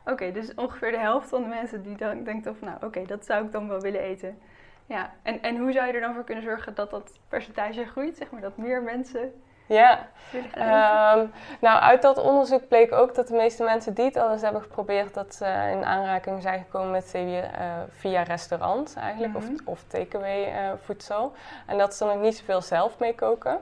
Oké, 0.00 0.12
okay, 0.12 0.32
dus 0.32 0.54
ongeveer 0.54 0.90
de 0.90 0.98
helft 0.98 1.28
van 1.28 1.42
de 1.42 1.48
mensen 1.48 1.82
die 1.82 1.96
dan 1.96 2.24
denkt 2.24 2.46
of 2.46 2.60
nou 2.60 2.76
oké, 2.76 2.86
okay, 2.86 3.06
dat 3.06 3.24
zou 3.24 3.44
ik 3.44 3.52
dan 3.52 3.68
wel 3.68 3.80
willen 3.80 4.00
eten. 4.00 4.38
Ja, 4.86 5.10
en, 5.22 5.42
en 5.42 5.56
hoe 5.56 5.72
zou 5.72 5.86
je 5.86 5.92
er 5.92 6.00
dan 6.00 6.14
voor 6.14 6.24
kunnen 6.24 6.44
zorgen 6.44 6.74
dat 6.74 6.90
dat 6.90 7.12
percentage 7.28 7.84
groeit? 7.84 8.16
Zeg 8.16 8.30
maar 8.30 8.40
dat 8.40 8.56
meer 8.56 8.82
mensen 8.82 9.42
ja, 9.66 10.06
um, 10.34 11.32
nou 11.60 11.80
uit 11.80 12.02
dat 12.02 12.18
onderzoek 12.18 12.68
bleek 12.68 12.92
ook 12.92 13.14
dat 13.14 13.28
de 13.28 13.34
meeste 13.34 13.62
mensen 13.62 13.94
die 13.94 14.04
het 14.04 14.16
al 14.16 14.32
eens 14.32 14.42
hebben 14.42 14.62
geprobeerd, 14.62 15.14
dat 15.14 15.34
ze 15.34 15.44
in 15.72 15.84
aanraking 15.84 16.42
zijn 16.42 16.58
gekomen 16.58 16.90
met 16.90 17.04
zeewier 17.04 17.44
uh, 17.44 17.50
via 17.90 18.22
restaurants 18.22 18.94
eigenlijk, 18.94 19.32
mm 19.32 19.40
-hmm. 19.40 19.54
of, 19.64 19.66
of 19.66 19.84
takeaway 19.86 20.42
uh, 20.42 20.70
voedsel. 20.82 21.32
En 21.66 21.78
dat 21.78 21.94
ze 21.94 22.04
er 22.04 22.14
nog 22.14 22.22
niet 22.22 22.36
zoveel 22.36 22.62
zelf 22.62 22.98
mee 22.98 23.14
koken. 23.14 23.58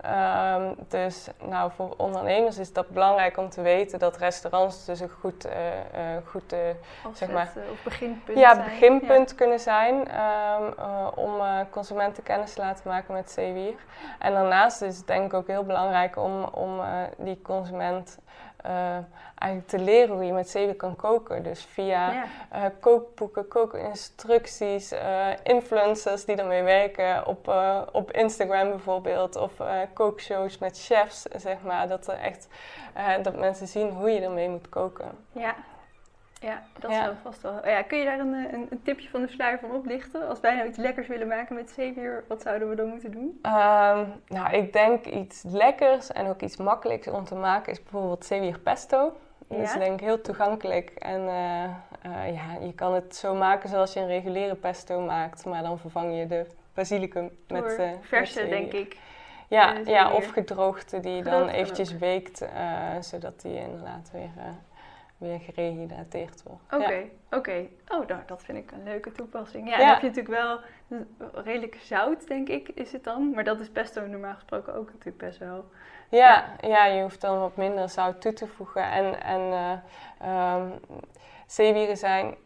Ehm, 0.00 0.72
dus 0.88 1.28
nou, 1.44 1.70
voor 1.76 1.94
ondernemers 1.96 2.58
is 2.58 2.72
dat 2.72 2.88
belangrijk 2.88 3.36
om 3.36 3.48
te 3.48 3.62
weten 3.62 3.98
dat 3.98 4.16
restaurants 4.16 4.84
dus 4.84 5.00
een 5.00 5.10
goed, 5.20 5.46
uh, 5.46 5.52
uh, 5.52 6.16
goed 6.24 6.54
zeg 7.12 7.30
maar, 7.30 7.52
of 7.72 7.82
beginpunt, 7.82 8.38
ja, 8.38 8.62
beginpunt 8.64 9.34
kunnen 9.34 9.60
zijn 9.60 9.94
um, 9.94 10.74
om 11.14 11.40
consumenten 11.70 12.22
kennis 12.22 12.52
te 12.52 12.60
laten 12.60 12.90
maken 12.90 13.14
met 13.14 13.30
zeewier. 13.30 13.74
En 14.18 14.32
daarnaast 14.32 14.82
is 14.82 14.96
het 14.96 15.06
denk 15.06 15.24
ik 15.24 15.34
ook 15.34 15.46
heel 15.46 15.64
belangrijk 15.64 16.16
om, 16.16 16.44
om 16.44 16.80
die 17.16 17.42
consument 17.42 18.18
uh, 18.66 18.96
eigenlijk 19.34 19.66
te 19.68 19.78
leren 19.78 20.14
hoe 20.14 20.24
je 20.24 20.32
met 20.32 20.48
zeewier 20.48 20.76
kan 20.76 20.96
koken. 20.96 21.42
Dus 21.42 21.64
via 21.64 22.12
ja. 22.12 22.24
uh, 22.54 22.64
kookboeken, 22.80 23.48
kookinstructies, 23.48 24.92
uh, 24.92 25.28
influencers 25.42 26.24
die 26.24 26.36
ermee 26.36 26.62
werken 26.62 27.26
op, 27.26 27.54
op 27.92 28.12
Instagram 28.12 28.68
bijvoorbeeld. 28.68 29.36
Of 29.36 29.52
kookshows 29.92 30.58
met 30.58 30.78
chefs, 30.78 31.22
zeg 31.22 31.62
maar. 31.62 31.88
Dat, 31.88 32.06
er 32.06 32.18
echt, 32.18 32.48
dat 33.22 33.36
mensen 33.36 33.68
zien 33.68 33.90
hoe 33.90 34.10
je 34.10 34.20
ermee 34.20 34.48
moet 34.48 34.68
koken. 34.68 35.10
Ja. 35.32 35.54
Ja, 36.40 36.62
dat 36.78 36.90
ja. 36.90 37.16
vast 37.22 37.42
wel. 37.42 37.68
Ja, 37.68 37.82
kun 37.82 37.98
je 37.98 38.04
daar 38.04 38.18
een, 38.18 38.32
een, 38.32 38.66
een, 38.70 38.82
tipje 38.82 39.08
van 39.08 39.22
de 39.22 39.28
sluier 39.28 39.58
van 39.58 39.70
oplichten? 39.70 40.28
Als 40.28 40.40
wij 40.40 40.54
nou 40.54 40.68
iets 40.68 40.78
lekkers 40.78 41.06
willen 41.06 41.28
maken 41.28 41.54
met 41.54 41.70
zeewier, 41.70 42.24
wat 42.28 42.42
zouden 42.42 42.68
we 42.68 42.74
dan 42.74 42.88
moeten 42.88 43.10
doen? 43.10 43.38
Um, 43.42 44.12
nou, 44.26 44.50
ik 44.52 44.72
denk 44.72 45.06
iets 45.06 45.42
lekkers 45.42 46.12
en 46.12 46.26
ook 46.26 46.40
iets 46.40 46.56
makkelijks 46.56 47.08
om 47.08 47.24
te 47.24 47.34
maken 47.34 47.72
is 47.72 47.82
bijvoorbeeld 47.82 48.24
zeewier 48.24 48.58
pesto. 48.58 49.16
Dat 49.48 49.58
is 49.58 49.72
denk 49.72 50.00
ik 50.00 50.06
heel 50.06 50.20
toegankelijk. 50.20 50.90
En 50.90 51.20
uh, 51.20 51.64
uh, 52.06 52.34
ja, 52.34 52.66
je 52.66 52.72
kan 52.74 52.94
het 52.94 53.16
zo 53.16 53.34
maken 53.34 53.68
zoals 53.68 53.92
je 53.92 54.00
een 54.00 54.06
reguliere 54.06 54.54
pesto 54.54 55.00
maakt, 55.00 55.44
maar 55.44 55.62
dan 55.62 55.78
vervang 55.78 56.18
je 56.18 56.26
de 56.26 56.46
basilicum 56.74 57.30
Door 57.46 57.62
met 57.62 57.78
uh, 57.78 57.90
verse, 58.00 58.40
met 58.40 58.50
denk 58.50 58.72
ik. 58.72 58.96
Ja, 59.48 59.76
ja, 59.84 60.12
of 60.12 60.26
gedroogde 60.26 61.00
die 61.00 61.12
je 61.12 61.22
dan 61.22 61.48
eventjes 61.48 61.92
weekt, 61.92 62.44
zodat 63.00 63.40
die 63.40 63.60
inderdaad 63.60 64.10
weer 64.12 64.30
weer 65.18 65.40
gerehydrateerd 65.40 66.42
wordt. 66.42 66.62
Oké, 66.70 66.92
ja. 66.92 67.36
oké. 67.38 67.66
Oh, 67.88 68.06
nou, 68.06 68.20
dat 68.26 68.42
vind 68.42 68.58
ik 68.58 68.70
een 68.70 68.82
leuke 68.82 69.12
toepassing. 69.12 69.68
Ja, 69.68 69.76
dan 69.76 69.86
heb 69.86 70.00
je 70.00 70.06
natuurlijk 70.06 70.34
wel 70.34 70.60
redelijk 71.42 71.78
zout, 71.82 72.26
denk 72.26 72.48
ik, 72.48 72.68
is 72.68 72.92
het 72.92 73.04
dan. 73.04 73.30
Maar 73.30 73.44
dat 73.44 73.60
is 73.60 73.70
pesto 73.70 74.06
normaal 74.06 74.34
gesproken 74.34 74.74
ook 74.74 74.86
natuurlijk 74.86 75.18
best 75.18 75.38
wel. 75.38 75.64
Ja, 76.10 76.56
ja. 76.60 76.84
je 76.86 77.02
hoeft 77.02 77.20
dan 77.20 77.38
wat 77.38 77.56
minder 77.56 77.88
zout 77.88 78.20
toe 78.20 78.32
te 78.32 78.46
voegen. 78.46 78.90
En, 78.90 79.22
en 79.22 79.40
uh, 80.22 80.54
um, 80.54 80.72
zeewieren 81.46 81.96
zijn, 81.96 82.36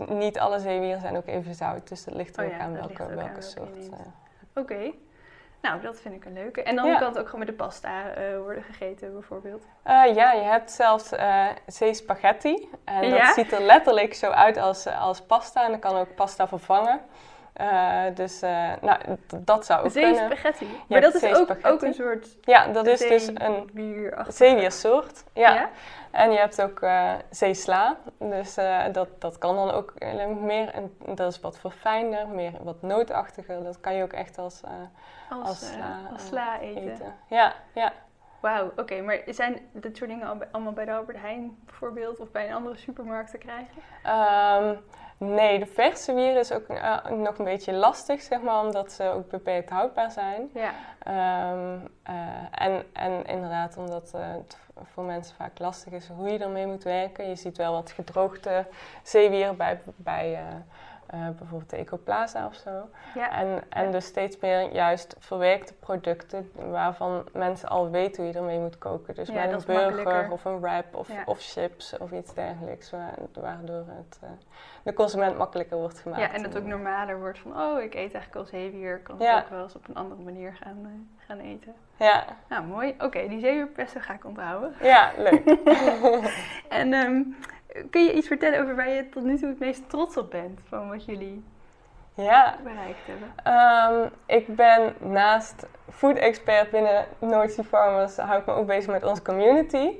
uh, 0.00 0.08
niet 0.08 0.38
alle 0.38 0.58
zeewieren 0.58 1.00
zijn 1.00 1.16
ook 1.16 1.26
even 1.26 1.54
zout. 1.54 1.88
Dus 1.88 2.04
dat 2.04 2.14
ligt 2.14 2.36
er 2.36 2.46
oh, 2.46 2.54
ook 2.54 2.60
aan 2.60 2.72
welke, 2.72 3.06
welke 3.06 3.42
soort. 3.42 3.88
Uh, 3.88 3.94
Oké. 4.54 4.92
Nou, 5.62 5.80
dat 5.80 6.00
vind 6.00 6.14
ik 6.14 6.24
een 6.24 6.32
leuke. 6.32 6.62
En 6.62 6.76
dan 6.76 6.98
kan 6.98 7.08
het 7.08 7.18
ook 7.18 7.24
gewoon 7.24 7.38
met 7.38 7.48
de 7.48 7.54
pasta 7.54 8.18
uh, 8.18 8.38
worden 8.38 8.62
gegeten, 8.62 9.12
bijvoorbeeld. 9.12 9.64
Uh, 9.86 10.14
ja, 10.14 10.32
je 10.32 10.42
hebt 10.42 10.70
zelfs 10.70 11.12
uh, 11.12 11.46
zeespaghetti. 11.66 12.68
En 12.84 13.08
ja? 13.08 13.24
dat 13.24 13.34
ziet 13.34 13.52
er 13.52 13.62
letterlijk 13.62 14.14
zo 14.14 14.30
uit 14.30 14.56
als, 14.56 14.86
als 14.86 15.20
pasta. 15.20 15.64
En 15.64 15.70
dan 15.70 15.80
kan 15.80 15.96
ook 15.96 16.14
pasta 16.14 16.48
vervangen. 16.48 17.00
Dus 18.14 18.40
nou, 18.80 18.98
dat 19.36 19.66
zou 19.66 19.84
ook 19.84 19.92
kunnen. 19.92 20.14
Zeespaghetti? 20.14 20.66
Maar 20.88 21.00
dat 21.00 21.14
is 21.14 21.34
ook, 21.34 21.56
ook, 21.62 21.82
een 21.82 21.94
soort 21.94 22.36
Ja, 22.40 22.66
dat 22.66 22.86
is 22.86 22.98
dus 22.98 23.30
een 23.34 23.70
zeewiersoort. 24.28 25.24
Ja. 25.32 25.54
ja. 25.54 25.70
En 26.10 26.30
je 26.30 26.38
hebt 26.38 26.62
ook 26.62 26.84
zeesla. 27.30 27.96
Dus 28.18 28.54
dat, 28.92 29.08
dat 29.18 29.38
kan 29.38 29.56
dan 29.56 29.70
ook 29.70 29.94
meer, 30.40 30.68
en 30.68 30.96
dat 31.14 31.32
is 31.32 31.40
wat 31.40 31.58
verfijnder, 31.58 32.28
meer 32.28 32.52
wat 32.62 32.82
nootachtiger. 32.82 33.62
Dat 33.62 33.80
kan 33.80 33.94
je 33.94 34.02
ook 34.02 34.12
echt 34.12 34.38
als 34.38 34.62
als, 35.30 35.48
als, 35.48 35.72
sla, 35.72 36.00
uh, 36.04 36.12
als 36.12 36.26
sla 36.26 36.60
eten. 36.60 37.14
Ja, 37.26 37.54
ja. 37.74 37.92
Wauw, 38.40 38.72
oké. 38.76 39.00
Maar 39.00 39.20
zijn 39.26 39.60
dit 39.72 39.96
soort 39.96 40.10
dingen 40.10 40.48
allemaal 40.52 40.72
bij 40.72 40.84
de 40.84 40.92
Albert 40.92 41.18
Heijn 41.18 41.58
bijvoorbeeld 41.64 42.18
of 42.18 42.30
bij 42.30 42.48
een 42.48 42.54
andere 42.54 42.76
supermarkt 42.76 43.30
te 43.30 43.38
krijgen? 43.38 43.82
Um, 44.66 44.78
nee, 45.20 45.58
de 45.58 45.66
verse 45.66 46.14
wieren 46.14 46.38
is 46.38 46.52
ook 46.52 46.68
uh, 46.68 47.06
nog 47.06 47.38
een 47.38 47.44
beetje 47.44 47.72
lastig, 47.72 48.22
zeg 48.22 48.40
maar, 48.40 48.60
omdat 48.64 48.92
ze 48.92 49.04
ook 49.04 49.28
beperkt 49.28 49.70
houdbaar 49.70 50.10
zijn. 50.10 50.50
Ja. 50.54 50.72
Um, 51.52 51.88
uh, 52.10 52.16
en, 52.50 52.84
en 52.92 53.26
inderdaad, 53.26 53.76
omdat 53.76 54.12
het 54.16 54.56
voor 54.82 55.04
mensen 55.04 55.36
vaak 55.36 55.58
lastig 55.58 55.92
is 55.92 56.08
hoe 56.08 56.28
je 56.28 56.38
ermee 56.38 56.66
moet 56.66 56.82
werken. 56.82 57.28
Je 57.28 57.36
ziet 57.36 57.56
wel 57.56 57.72
wat 57.72 57.90
gedroogde 57.90 58.66
zeewieren 59.02 59.56
bij, 59.56 59.80
bij 59.96 60.38
uh, 61.14 61.28
bijvoorbeeld 61.38 61.70
de 61.70 61.76
Ecoplaza 61.76 62.46
of 62.46 62.54
zo. 62.54 62.88
Ja. 63.14 63.30
En, 63.30 63.62
en 63.68 63.90
dus 63.90 64.04
steeds 64.04 64.38
meer 64.38 64.72
juist 64.72 65.16
verwerkte 65.18 65.74
producten 65.74 66.50
waarvan 66.70 67.24
mensen 67.32 67.68
al 67.68 67.90
weten 67.90 68.22
hoe 68.22 68.32
je 68.32 68.38
ermee 68.38 68.58
moet 68.58 68.78
koken. 68.78 69.14
Dus 69.14 69.28
ja, 69.28 69.46
met 69.46 69.52
een 69.52 69.74
burger 69.74 70.30
of 70.30 70.44
een 70.44 70.60
wrap 70.60 70.94
of, 70.94 71.08
of 71.24 71.38
chips 71.40 71.98
of 71.98 72.12
iets 72.12 72.34
dergelijks. 72.34 72.90
Waardoor 73.32 73.84
het 73.88 74.18
uh, 74.24 74.30
de 74.82 74.92
consument 74.92 75.38
makkelijker 75.38 75.76
wordt 75.76 75.98
gemaakt. 75.98 76.20
Ja, 76.20 76.32
en 76.32 76.42
het 76.42 76.56
ook 76.56 76.64
normaler 76.64 77.18
wordt 77.18 77.38
van, 77.38 77.60
oh, 77.60 77.82
ik 77.82 77.94
eet 77.94 78.14
eigenlijk 78.14 78.36
al 78.36 78.44
zeewier. 78.44 78.96
Ik 78.96 79.04
kan 79.04 79.20
het 79.20 79.44
ook 79.44 79.50
wel 79.50 79.62
eens 79.62 79.76
op 79.76 79.88
een 79.88 79.94
andere 79.94 80.22
manier 80.22 80.52
gaan, 80.62 80.78
uh, 80.82 80.90
gaan 81.26 81.38
eten. 81.38 81.74
Ja. 81.96 82.24
Nou, 82.48 82.66
mooi. 82.66 82.90
Oké, 82.90 83.04
okay, 83.04 83.28
die 83.28 83.40
zeewierpesto 83.40 84.00
ga 84.00 84.14
ik 84.14 84.24
onthouden. 84.24 84.74
Ja, 84.80 85.12
leuk. 85.16 85.44
en 86.68 86.92
um, 86.92 87.36
kun 87.90 88.04
je 88.04 88.12
iets 88.12 88.26
vertellen 88.26 88.60
over 88.60 88.76
waar 88.76 88.88
je 88.88 89.08
tot 89.08 89.22
nu 89.22 89.38
toe 89.38 89.48
het 89.48 89.58
meest 89.58 89.88
trots 89.88 90.16
op 90.16 90.30
bent 90.30 90.60
van 90.68 90.88
wat 90.88 91.04
jullie 91.04 91.44
ja. 92.14 92.56
bereikt 92.62 93.06
hebben? 93.06 94.02
Um, 94.02 94.10
ik 94.26 94.56
ben 94.56 94.94
naast 94.98 95.66
food 95.90 96.16
expert 96.16 96.70
binnen 96.70 97.04
North 97.18 97.52
Sea 97.52 97.64
Farmers, 97.64 98.16
hou 98.16 98.40
ik 98.40 98.46
me 98.46 98.52
ook 98.52 98.66
bezig 98.66 98.90
met 98.90 99.04
onze 99.04 99.22
community. 99.22 99.90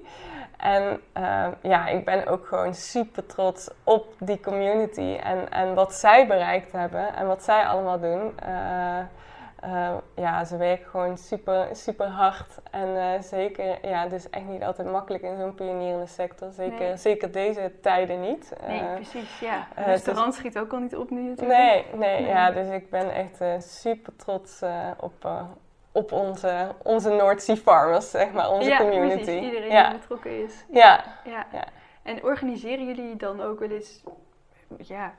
En 0.57 1.01
uh, 1.19 1.47
ja, 1.63 1.87
ik 1.87 2.05
ben 2.05 2.27
ook 2.27 2.47
gewoon 2.47 2.75
super 2.75 3.27
trots 3.27 3.71
op 3.85 4.15
die 4.19 4.41
community 4.41 5.19
en, 5.23 5.51
en 5.51 5.75
wat 5.75 5.95
zij 5.95 6.27
bereikt 6.27 6.73
hebben 6.73 7.15
en 7.15 7.27
wat 7.27 7.43
zij 7.43 7.67
allemaal 7.67 8.01
doen. 8.01 8.33
Uh, 8.47 8.99
uh, 9.65 9.95
ja, 10.17 10.45
ze 10.45 10.57
werken 10.57 10.87
gewoon 10.91 11.19
super, 11.19 11.69
super 11.73 12.07
hard. 12.07 12.59
En 12.71 12.89
uh, 12.89 13.21
zeker, 13.21 13.89
ja, 13.89 14.03
het 14.03 14.13
is 14.13 14.31
echt 14.31 14.45
niet 14.45 14.63
altijd 14.63 14.91
makkelijk 14.91 15.23
in 15.23 15.37
zo'n 15.37 15.55
pionierende 15.55 16.07
sector. 16.07 16.51
Zeker, 16.53 16.79
nee. 16.79 16.97
zeker 16.97 17.33
deze 17.33 17.73
tijden 17.83 18.21
niet. 18.21 18.53
Nee, 18.67 18.81
uh, 18.81 18.95
precies, 18.95 19.39
ja. 19.39 19.67
Het 19.75 19.87
restaurant 19.87 20.35
schiet 20.35 20.59
ook 20.59 20.73
al 20.73 20.79
niet 20.79 20.97
op 20.97 21.11
nu 21.11 21.23
natuurlijk. 21.23 21.59
Nee, 21.59 21.85
nee, 21.93 22.21
nee. 22.21 22.29
ja, 22.29 22.51
dus 22.51 22.69
ik 22.69 22.91
ben 22.91 23.11
echt 23.11 23.65
super 23.65 24.17
trots 24.17 24.63
op, 24.99 25.29
op 25.93 26.13
onze, 26.13 26.69
onze 26.83 27.11
North 27.11 27.43
Sea 27.43 27.57
Farmers, 27.57 28.11
zeg 28.11 28.33
maar, 28.33 28.51
onze 28.51 28.69
ja, 28.69 28.77
community. 28.77 29.23
Precies, 29.23 29.43
iedereen 29.43 29.71
ja. 29.71 29.89
die 29.89 29.99
betrokken 29.99 30.45
is. 30.45 30.65
Ja. 30.71 31.05
ja. 31.25 31.47
ja. 31.53 31.65
En 32.03 32.25
organiseren 32.25 32.87
jullie 32.87 33.17
dan 33.17 33.43
ook 33.43 33.59
wel 33.59 33.71
eens, 33.71 34.05
ja 34.77 35.15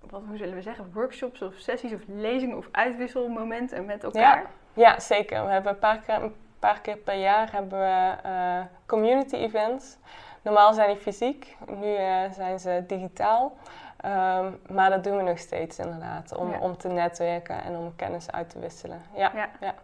wat 0.00 0.22
hoe 0.28 0.36
zullen 0.36 0.54
we 0.54 0.62
zeggen, 0.62 0.90
workshops 0.92 1.42
of 1.42 1.54
sessies 1.54 1.92
of 1.92 2.00
lezingen 2.06 2.56
of 2.56 2.68
uitwisselmomenten 2.70 3.84
met 3.84 4.04
elkaar? 4.04 4.50
Ja, 4.72 4.92
ja 4.92 5.00
zeker. 5.00 5.44
We 5.44 5.50
hebben 5.50 5.72
een 5.72 5.78
paar 5.78 5.98
keer, 5.98 6.22
een 6.22 6.34
paar 6.58 6.80
keer 6.80 6.96
per 6.96 7.16
jaar 7.16 7.52
hebben 7.52 7.78
we 7.78 8.16
uh, 8.26 8.60
community 8.86 9.36
events. 9.36 9.96
Normaal 10.42 10.74
zijn 10.74 10.88
die 10.88 11.02
fysiek, 11.02 11.56
nu 11.66 11.92
uh, 11.92 12.30
zijn 12.30 12.60
ze 12.60 12.84
digitaal. 12.86 13.56
Um, 14.04 14.60
maar 14.68 14.90
dat 14.90 15.04
doen 15.04 15.16
we 15.16 15.22
nog 15.22 15.38
steeds 15.38 15.78
inderdaad, 15.78 16.36
om, 16.36 16.50
ja. 16.50 16.58
om 16.58 16.76
te 16.76 16.88
netwerken 16.88 17.62
en 17.62 17.76
om 17.76 17.96
kennis 17.96 18.30
uit 18.30 18.50
te 18.50 18.58
wisselen. 18.58 19.02
Ja, 19.14 19.32
ja. 19.34 19.48
ja. 19.60 19.74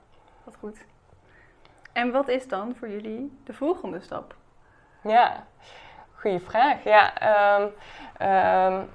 wat 0.44 0.57
goed. 0.57 0.85
En 1.92 2.12
wat 2.12 2.29
is 2.29 2.48
dan 2.48 2.74
voor 2.74 2.88
jullie 2.88 3.40
de 3.44 3.53
volgende 3.53 4.00
stap? 4.00 4.35
Ja, 5.03 5.44
goede 6.14 6.40
vraag. 6.40 6.85
Ja, 6.85 7.12
um, 7.59 7.72
um, 8.29 8.90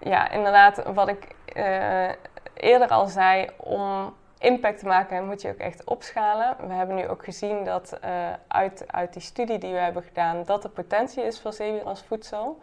ja, 0.00 0.30
inderdaad, 0.30 0.82
wat 0.92 1.08
ik 1.08 1.34
uh, 1.56 2.08
eerder 2.54 2.88
al 2.88 3.06
zei, 3.06 3.48
om 3.56 4.14
impact 4.38 4.78
te 4.78 4.86
maken 4.86 5.26
moet 5.26 5.42
je 5.42 5.48
ook 5.48 5.58
echt 5.58 5.84
opschalen. 5.84 6.56
We 6.66 6.72
hebben 6.72 6.96
nu 6.96 7.08
ook 7.08 7.24
gezien 7.24 7.64
dat 7.64 7.98
uh, 8.04 8.10
uit, 8.48 8.84
uit 8.86 9.12
die 9.12 9.22
studie 9.22 9.58
die 9.58 9.72
we 9.72 9.78
hebben 9.78 10.02
gedaan, 10.02 10.44
dat 10.44 10.64
er 10.64 10.70
potentie 10.70 11.24
is 11.24 11.40
voor 11.40 11.52
zeewier 11.52 11.84
als 11.84 12.02
voedsel. 12.02 12.58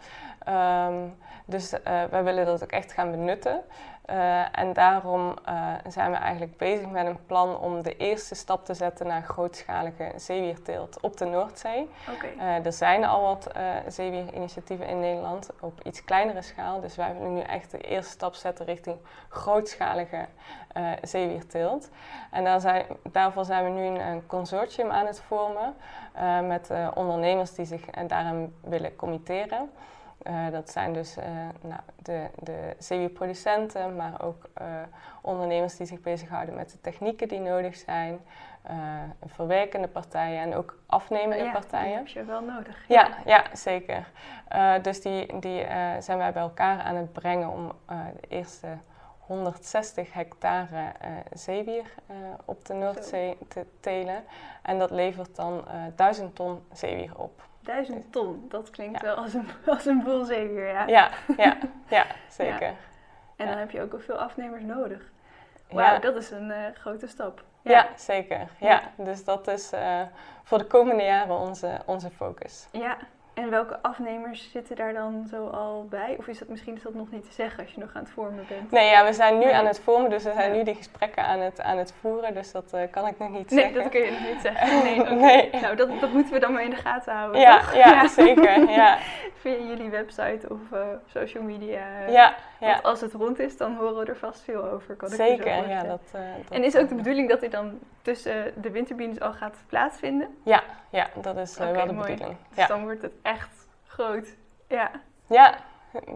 Um, 0.50 1.18
dus 1.46 1.74
uh, 1.74 1.80
wij 2.10 2.24
willen 2.24 2.46
dat 2.46 2.64
ook 2.64 2.72
echt 2.72 2.92
gaan 2.92 3.12
benutten. 3.12 3.62
Uh, 4.10 4.60
en 4.60 4.74
daarom 4.74 5.34
uh, 5.50 5.74
zijn 5.88 6.12
we 6.12 6.18
eigenlijk 6.18 6.58
bezig 6.58 6.90
met 6.90 7.06
een 7.06 7.26
plan 7.26 7.58
om 7.58 7.84
de 7.84 7.98
eerste 7.98 8.36
stap 8.36 8.66
te 8.66 8.74
zetten 8.74 9.08
naar 9.08 9.24
grootschalige 9.24 10.12
zeewierteelt 10.16 11.00
op 11.02 11.18
de 11.18 11.26
Noordzee. 11.26 11.90
Okay. 12.14 12.60
er 12.64 12.74
zijn 12.74 13.06
al 13.06 13.22
wat 13.22 13.48
zeewierinitiatieven 13.88 14.88
in 14.88 15.00
Nederland 15.00 15.50
op 15.60 15.80
iets 15.84 16.04
kleinere 16.04 16.42
schaal. 16.42 16.82
Dus 16.82 16.96
wij 16.96 17.14
willen 17.14 17.34
nu 17.34 17.42
echt 17.42 17.72
de 17.72 17.78
eerste 17.78 18.12
stap 18.12 18.34
zetten 18.34 18.66
richting 18.66 18.98
grootschalige 19.30 20.26
zeewierteelt. 21.02 21.90
En 22.32 22.44
daar 22.44 22.60
zijn, 22.60 22.86
daarvoor 23.12 23.46
zijn 23.46 23.64
we 23.64 23.70
nu 23.70 23.86
een, 23.86 24.26
consortium 24.28 24.92
aan 24.92 25.06
het 25.06 25.20
vormen 25.20 25.76
met 26.48 26.70
ondernemers 26.94 27.54
die 27.54 27.66
zich 27.66 27.86
daarin 28.08 28.56
willen 28.62 28.96
committeren. 28.96 29.70
Dat 30.52 30.70
zijn 30.70 30.94
dus 30.94 31.16
nou, 31.62 31.82
de, 31.96 32.28
de 32.40 32.76
zeewierproducenten, 32.78 33.96
maar 33.96 34.22
ook 34.22 34.50
ondernemers 35.22 35.78
die 35.78 35.88
zich 35.88 36.02
bezighouden 36.02 36.56
met 36.56 36.72
de 36.72 36.82
technieken 36.82 37.28
die 37.28 37.40
nodig 37.40 37.76
zijn. 37.76 38.20
verwerkende 39.26 39.88
partijen 39.88 40.42
en 40.42 40.56
ook 40.56 40.80
afnemende 40.86 41.44
ja, 41.44 41.52
partijen. 41.52 41.88
Die 41.88 41.98
heb 41.98 42.08
je 42.08 42.26
wel 42.26 42.42
nodig. 42.42 42.84
Ja, 42.88 43.10
ja, 43.26 43.44
zeker. 43.54 44.08
dus 44.82 45.02
die, 45.02 45.40
die 45.40 45.66
zijn 46.00 46.18
wij 46.18 46.34
bij 46.34 46.42
elkaar 46.42 46.80
aan 46.80 46.96
het 46.96 47.14
brengen 47.14 47.50
om 47.50 47.72
de 48.22 48.28
eerste 48.28 48.68
160 49.20 50.14
hectare 50.14 50.92
zeewier 51.34 51.94
op 52.46 52.66
de 52.66 52.74
Noordzee 52.74 53.38
te 53.48 53.66
telen. 53.80 54.24
En 54.62 54.80
dat 54.80 54.92
levert 54.92 55.36
dan 55.36 55.64
uh, 55.68 55.86
eh, 55.86 55.94
1000 55.96 56.36
ton 56.36 56.64
zeewier 56.72 57.18
op. 57.18 57.47
1000 57.68 58.12
ton, 58.12 58.46
dat 58.50 58.70
klinkt 58.70 59.02
wel 59.02 59.16
als 59.16 59.34
een, 59.34 59.48
als 59.76 59.86
een 59.86 60.04
boel 60.04 60.26
zeewier, 60.26 60.68
ja. 60.68 60.88
Ja, 60.88 61.10
ja, 61.38 61.58
ja 61.88 62.06
zeker. 62.30 62.74
En 63.36 63.48
dan 63.48 63.58
heb 63.58 63.72
je 63.72 63.82
ook 63.82 63.94
al 63.94 64.00
veel 64.00 64.18
afnemers 64.18 64.64
nodig. 64.64 65.12
Wauw, 65.70 66.00
dat 66.00 66.16
is 66.16 66.32
een 66.32 66.54
grote 66.74 67.08
stap. 67.08 67.44
Ja, 67.62 67.88
zeker. 67.96 68.48
Ja. 68.60 68.82
dus 68.98 69.24
dat 69.24 69.48
is 69.48 69.72
voor 70.44 70.58
de 70.58 70.66
komende 70.66 71.04
jaren 71.04 71.38
onze, 71.38 71.82
onze 71.86 72.10
focus. 72.10 72.68
Ja, 72.72 72.98
en 73.38 73.50
welke 73.50 73.82
afnemers 73.82 74.52
zitten 74.52 74.76
daar 74.76 74.94
dan 74.94 75.28
zo 75.30 75.48
al 75.48 75.86
bij? 75.90 76.16
Of 76.18 76.28
is 76.28 76.40
dat 76.40 76.48
misschien 76.48 76.76
is 76.76 76.82
dat 76.82 76.94
nog 76.94 77.12
niet 77.12 77.24
te 77.24 77.34
zeggen 77.34 77.64
als 77.64 77.74
je 77.74 77.80
nog 77.80 77.90
aan 77.94 78.02
het 78.02 78.12
vormen 78.12 78.46
bent? 78.50 78.72
Nee, 78.72 78.90
ja, 78.90 79.06
we 79.06 79.14
zijn 79.14 79.38
nu 79.38 79.52
aan 79.52 79.66
het 79.66 79.80
vormen, 79.80 80.10
dus 80.10 80.24
we 80.24 80.32
zijn 80.34 80.52
nu 80.52 80.64
die 80.64 80.76
gesprekken 80.76 81.26
aan 81.26 81.40
het, 81.40 81.62
aan 81.62 81.78
het 81.78 81.94
voeren. 82.00 82.34
Dus 82.34 82.52
dat 82.52 82.72
uh, 82.74 82.82
kan 82.92 83.08
ik 83.08 83.20
nog 83.20 83.30
niet 83.30 83.50
nee, 83.50 83.60
zeggen. 83.60 83.74
Nee, 83.74 83.84
dat 83.84 83.92
kun 83.92 84.02
je 84.02 84.12
nog 84.12 84.34
niet 84.34 84.42
zeggen. 84.42 84.66
Nee, 84.88 85.02
okay. 85.02 85.14
nee. 85.14 85.50
Nou, 85.62 85.76
dat, 85.76 86.00
dat 86.00 86.12
moeten 86.14 86.34
we 86.34 86.40
dan 86.40 86.54
maar 86.54 86.64
in 86.64 86.70
de 86.70 86.76
gaten 86.76 87.14
houden, 87.14 87.42
ja, 87.42 87.60
toch? 87.60 87.74
Ja, 87.74 87.92
ja, 88.02 88.08
zeker. 88.08 88.70
Ja. 88.70 88.98
Via 89.42 89.58
jullie 89.58 89.90
website 89.90 90.50
of 90.50 90.60
uh, 90.74 90.80
social 91.06 91.44
media. 91.44 92.08
Ja, 92.08 92.36
ja. 92.60 92.68
Want 92.72 92.84
als 92.84 93.02
het 93.02 93.14
rond 93.14 93.40
is, 93.40 93.58
dan 93.58 93.76
horen 93.76 94.00
we 94.00 94.06
er 94.06 94.18
vast 94.18 94.42
veel 94.42 94.64
over. 94.64 94.96
Kan 94.96 95.10
zeker, 95.10 95.58
ik 95.58 95.68
ja. 95.68 95.84
Dat, 95.84 96.02
uh, 96.16 96.22
dat, 96.38 96.50
en 96.50 96.64
is 96.64 96.78
ook 96.78 96.90
de 96.90 96.96
bedoeling 96.96 97.30
dat 97.30 97.40
dit 97.40 97.52
dan 97.52 97.80
tussen 98.02 98.54
de 98.62 98.72
winterbines 98.72 99.20
al 99.20 99.34
gaat 99.34 99.58
plaatsvinden? 99.68 100.38
Ja, 100.44 100.64
ja 100.90 101.08
dat 101.22 101.38
is 101.38 101.58
okay, 101.58 101.74
wel 101.74 101.88
de 101.88 101.94
mooi. 101.94 102.12
bedoeling. 102.12 102.38
Dus 102.50 102.58
ja. 102.58 102.68
dan 102.68 102.82
wordt 102.82 103.02
het 103.02 103.14
echt 103.28 103.68
groot. 103.88 104.28
Ja. 104.68 104.92
Ja, 105.28 105.58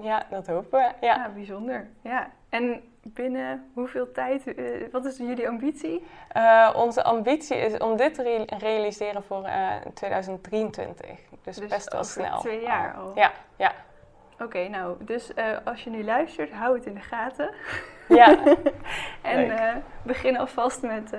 ja 0.02 0.26
dat 0.30 0.48
hopen 0.48 0.80
we. 0.80 1.06
Ja. 1.06 1.16
ja, 1.16 1.30
bijzonder. 1.30 1.88
Ja. 2.02 2.30
En 2.50 2.82
binnen 3.04 3.72
hoeveel 3.74 4.12
tijd, 4.12 4.48
uh, 4.48 4.92
wat 4.92 5.06
is 5.06 5.18
jullie 5.18 5.48
ambitie? 5.48 6.06
Uh, 6.38 6.74
onze 6.76 7.04
ambitie 7.04 7.58
is 7.58 7.78
om 7.78 7.98
dit 7.98 8.14
te 8.14 8.24
re 8.24 8.46
realiseren 8.58 9.24
voor 9.24 9.46
uh, 9.46 9.76
2023. 9.94 11.10
Dus, 11.44 11.56
dus 11.56 11.70
best 11.70 11.92
wel 11.92 12.04
snel. 12.04 12.40
twee 12.40 12.62
jaar 12.62 12.94
al? 12.94 13.12
Ja, 13.16 13.32
ja. 13.56 13.74
Oké, 14.34 14.44
okay, 14.44 14.68
nou, 14.68 14.96
dus 15.00 15.32
als 15.66 15.84
je 15.84 15.90
nu 15.90 16.04
luistert, 16.04 16.52
hou 16.52 16.76
het 16.76 16.86
in 16.86 16.94
de 16.94 17.00
gaten. 17.00 17.54
Ja. 18.08 18.38
en 19.22 19.84
begin 20.04 20.38
alvast 20.38 20.82
met 20.82 21.14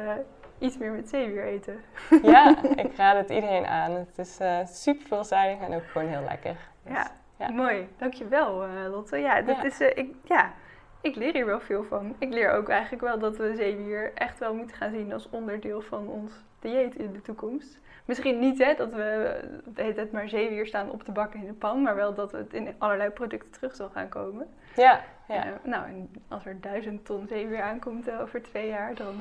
iets 0.62 0.78
meer 0.78 0.92
met 0.92 1.08
zeewier 1.08 1.44
eten. 1.44 1.80
ja, 2.32 2.62
ik 2.84 2.96
raad 2.96 3.16
het 3.16 3.30
iedereen 3.30 3.66
aan. 3.66 3.90
Het 3.90 4.18
is 4.18 4.40
uh, 4.40 4.58
super 4.66 5.06
veelzijdig 5.06 5.68
en 5.68 5.74
ook 5.74 5.86
gewoon 5.86 6.08
heel 6.08 6.24
lekker. 6.28 6.56
Dus, 6.82 6.92
ja, 6.92 7.10
ja, 7.38 7.50
mooi. 7.50 7.88
Dankjewel 7.96 8.66
uh, 8.66 8.90
Lotte. 8.90 9.16
Ja, 9.16 9.42
dat 9.42 9.56
ja. 9.56 9.64
Is, 9.64 9.80
uh, 9.80 9.88
ik, 9.94 10.14
ja, 10.24 10.52
ik 11.00 11.14
leer 11.14 11.32
hier 11.32 11.46
wel 11.46 11.60
veel 11.60 11.84
van. 11.84 12.14
Ik 12.18 12.32
leer 12.32 12.52
ook 12.52 12.68
eigenlijk 12.68 13.02
wel 13.02 13.18
dat 13.18 13.36
we 13.36 13.54
zeewier 13.56 14.12
echt 14.14 14.38
wel 14.38 14.54
moeten 14.54 14.76
gaan 14.76 14.90
zien 14.90 15.12
als 15.12 15.28
onderdeel 15.30 15.80
van 15.80 16.08
ons 16.08 16.32
dieet 16.60 16.94
in 16.94 17.12
de 17.12 17.22
toekomst. 17.22 17.80
Misschien 18.04 18.38
niet 18.38 18.58
hè, 18.58 18.74
dat 18.74 18.92
we 18.92 19.40
de 19.64 19.82
hele 19.82 19.94
tijd 19.94 20.12
maar 20.12 20.28
zeewier 20.28 20.66
staan 20.66 20.90
op 20.90 21.02
te 21.02 21.12
bakken 21.12 21.40
in 21.40 21.46
de 21.46 21.52
pan, 21.52 21.82
maar 21.82 21.94
wel 21.94 22.14
dat 22.14 22.32
het 22.32 22.52
in 22.54 22.74
allerlei 22.78 23.10
producten 23.10 23.50
terug 23.50 23.74
zal 23.74 23.88
gaan 23.88 24.08
komen. 24.08 24.46
Ja, 24.76 25.00
ja. 25.28 25.60
nou, 25.62 25.86
en 25.86 26.10
als 26.28 26.46
er 26.46 26.60
duizend 26.60 27.04
ton 27.04 27.26
zeewier 27.26 27.62
aankomt 27.62 28.10
over 28.10 28.42
twee 28.42 28.68
jaar, 28.68 28.94
dan 28.94 29.14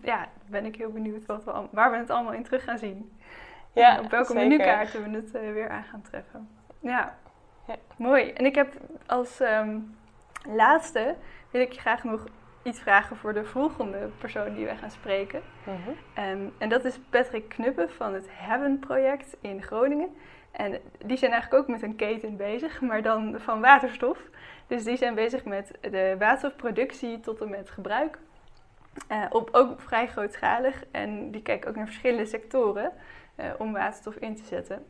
ja, 0.00 0.28
ben 0.46 0.64
ik 0.64 0.76
heel 0.76 0.90
benieuwd 0.90 1.26
wat 1.26 1.44
we 1.44 1.50
al, 1.50 1.68
waar 1.70 1.90
we 1.90 1.96
het 1.96 2.10
allemaal 2.10 2.32
in 2.32 2.42
terug 2.42 2.64
gaan 2.64 2.78
zien. 2.78 3.12
Ja, 3.72 4.00
op 4.00 4.10
welke 4.10 4.32
zeker. 4.32 4.48
menukaarten 4.48 5.02
we 5.02 5.16
het 5.16 5.34
uh, 5.34 5.52
weer 5.52 5.68
aan 5.68 5.84
gaan 5.84 6.02
treffen. 6.02 6.48
Ja. 6.80 7.16
ja. 7.66 7.76
mooi. 7.96 8.30
En 8.30 8.44
ik 8.44 8.54
heb 8.54 8.72
als 9.06 9.40
um, 9.40 9.96
laatste 10.48 11.14
wil 11.50 11.60
ik 11.60 11.72
je 11.72 11.80
graag 11.80 12.04
nog 12.04 12.24
iets 12.62 12.80
vragen 12.80 13.16
voor 13.16 13.32
de 13.32 13.44
volgende 13.44 14.10
persoon 14.18 14.54
die 14.54 14.64
wij 14.64 14.76
gaan 14.76 14.90
spreken. 14.90 15.42
Mm 15.66 15.74
-hmm. 15.84 16.24
um, 16.24 16.52
en 16.58 16.68
dat 16.68 16.84
is 16.84 16.98
Patrick 17.10 17.48
Knuppen 17.48 17.90
van 17.90 18.14
het 18.14 18.26
Heaven 18.30 18.78
Project 18.78 19.36
in 19.40 19.62
Groningen. 19.62 20.08
En 20.50 20.80
die 21.04 21.16
zijn 21.16 21.30
eigenlijk 21.32 21.62
ook 21.62 21.68
met 21.68 21.82
een 21.82 21.96
keten 21.96 22.36
bezig, 22.36 22.80
maar 22.80 23.02
dan 23.02 23.34
van 23.40 23.60
waterstof. 23.60 24.18
Dus 24.66 24.84
die 24.84 24.96
zijn 24.96 25.14
bezig 25.14 25.44
met 25.44 25.78
de 25.80 26.16
waterstofproductie 26.18 27.20
tot 27.20 27.40
en 27.40 27.50
met 27.50 27.70
gebruik. 27.70 28.18
Uh, 29.10 29.24
op, 29.30 29.48
ook 29.52 29.80
vrij 29.80 30.06
grootschalig. 30.06 30.84
En 30.90 31.30
die 31.30 31.42
kijken 31.42 31.68
ook 31.70 31.76
naar 31.76 31.86
verschillende 31.86 32.26
sectoren 32.26 32.92
uh, 33.36 33.46
om 33.58 33.72
waterstof 33.72 34.14
in 34.14 34.36
te 34.36 34.44
zetten. 34.44 34.86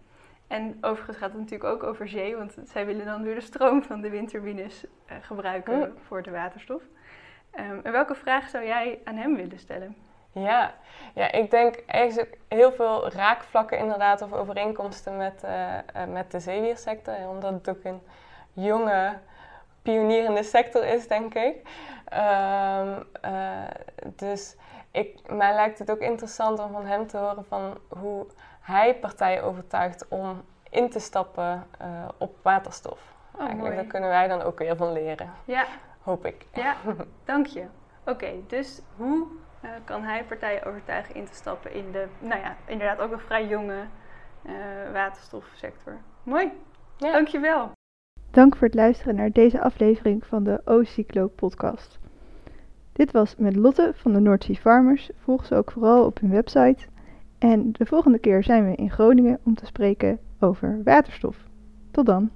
En 0.46 0.78
overigens 0.80 1.16
gaat 1.16 1.30
het 1.30 1.40
natuurlijk 1.40 1.70
ook 1.70 1.82
over 1.82 2.08
zee, 2.08 2.36
want 2.36 2.56
zij 2.64 2.86
willen 2.86 3.04
dan 3.04 3.22
weer 3.22 3.34
de 3.34 3.40
stroom 3.40 3.82
van 3.82 4.00
de 4.00 4.10
windturbines 4.10 4.84
uh, 4.84 5.16
gebruiken 5.20 5.94
voor 6.06 6.22
de 6.22 6.30
waterstof. 6.30 6.82
Um, 7.60 7.80
en 7.82 7.92
welke 7.92 8.14
vraag 8.14 8.48
zou 8.48 8.64
jij 8.64 8.98
aan 9.04 9.16
hem 9.16 9.36
willen 9.36 9.58
stellen? 9.58 9.96
Ja, 10.32 10.74
ja 11.14 11.32
ik 11.32 11.50
denk 11.50 11.82
eigenlijk 11.86 12.38
heel 12.48 12.72
veel 12.72 13.10
raakvlakken 13.10 13.78
inderdaad 13.78 14.22
of 14.22 14.32
overeenkomsten 14.32 15.16
met, 15.16 15.44
met 16.08 16.30
de 16.30 16.40
zeewiersector. 16.40 17.28
Omdat 17.28 17.52
het 17.52 17.68
ook 17.68 17.84
een 17.84 18.00
jonge, 18.52 19.18
pionierende 19.84 20.42
sector 20.42 20.84
is, 20.84 21.08
denk 21.08 21.34
ik. 21.34 21.56
Um, 22.12 23.06
uh, 23.24 23.64
dus 24.16 24.56
ik, 24.90 25.30
mij 25.30 25.54
lijkt 25.54 25.78
het 25.78 25.90
ook 25.90 25.98
interessant 25.98 26.58
om 26.58 26.72
van 26.72 26.86
hem 26.86 27.06
te 27.06 27.16
horen 27.16 27.44
van 27.44 27.78
hoe 27.88 28.26
hij 28.60 28.94
partijen 28.94 29.42
overtuigt 29.42 30.08
om 30.08 30.44
in 30.70 30.90
te 30.90 30.98
stappen 30.98 31.66
uh, 31.82 32.08
op 32.18 32.36
waterstof. 32.42 33.00
Oh, 33.32 33.40
Eigenlijk, 33.40 33.68
mooi. 33.68 33.76
daar 33.76 33.90
kunnen 33.90 34.08
wij 34.08 34.28
dan 34.28 34.42
ook 34.42 34.58
weer 34.58 34.76
van 34.76 34.92
leren. 34.92 35.32
Ja, 35.44 35.64
Hoop 36.02 36.26
ik. 36.26 36.46
ja 36.52 36.76
dank 37.24 37.46
je. 37.46 37.60
Oké, 38.00 38.10
okay, 38.10 38.44
dus 38.46 38.80
hoe 38.96 39.26
uh, 39.60 39.70
kan 39.84 40.02
hij 40.02 40.24
partijen 40.24 40.64
overtuigen 40.64 41.14
in 41.14 41.24
te 41.24 41.34
stappen 41.34 41.72
in 41.72 41.92
de, 41.92 42.06
nou 42.18 42.40
ja, 42.40 42.56
inderdaad 42.66 42.98
ook 42.98 43.12
een 43.12 43.20
vrij 43.20 43.46
jonge 43.46 43.86
waterstofsector? 44.92 46.00
Mooi, 46.22 46.52
ja. 46.96 47.12
dank 47.12 47.28
je 47.28 47.38
wel. 47.40 47.72
Dank 48.34 48.56
voor 48.56 48.66
het 48.66 48.76
luisteren 48.76 49.14
naar 49.14 49.32
deze 49.32 49.60
aflevering 49.60 50.26
van 50.26 50.44
de 50.44 50.60
O-Cyclo 50.64 51.28
podcast. 51.28 51.98
Dit 52.92 53.12
was 53.12 53.36
met 53.36 53.56
Lotte 53.56 53.92
van 53.94 54.12
de 54.12 54.36
Sea 54.38 54.54
Farmers. 54.54 55.10
Volg 55.16 55.44
ze 55.44 55.54
ook 55.54 55.72
vooral 55.72 56.04
op 56.04 56.20
hun 56.20 56.30
website. 56.30 56.86
En 57.38 57.72
de 57.72 57.86
volgende 57.86 58.18
keer 58.18 58.44
zijn 58.44 58.70
we 58.70 58.74
in 58.74 58.90
Groningen 58.90 59.38
om 59.44 59.54
te 59.54 59.66
spreken 59.66 60.18
over 60.40 60.80
waterstof. 60.84 61.36
Tot 61.90 62.06
dan! 62.06 62.30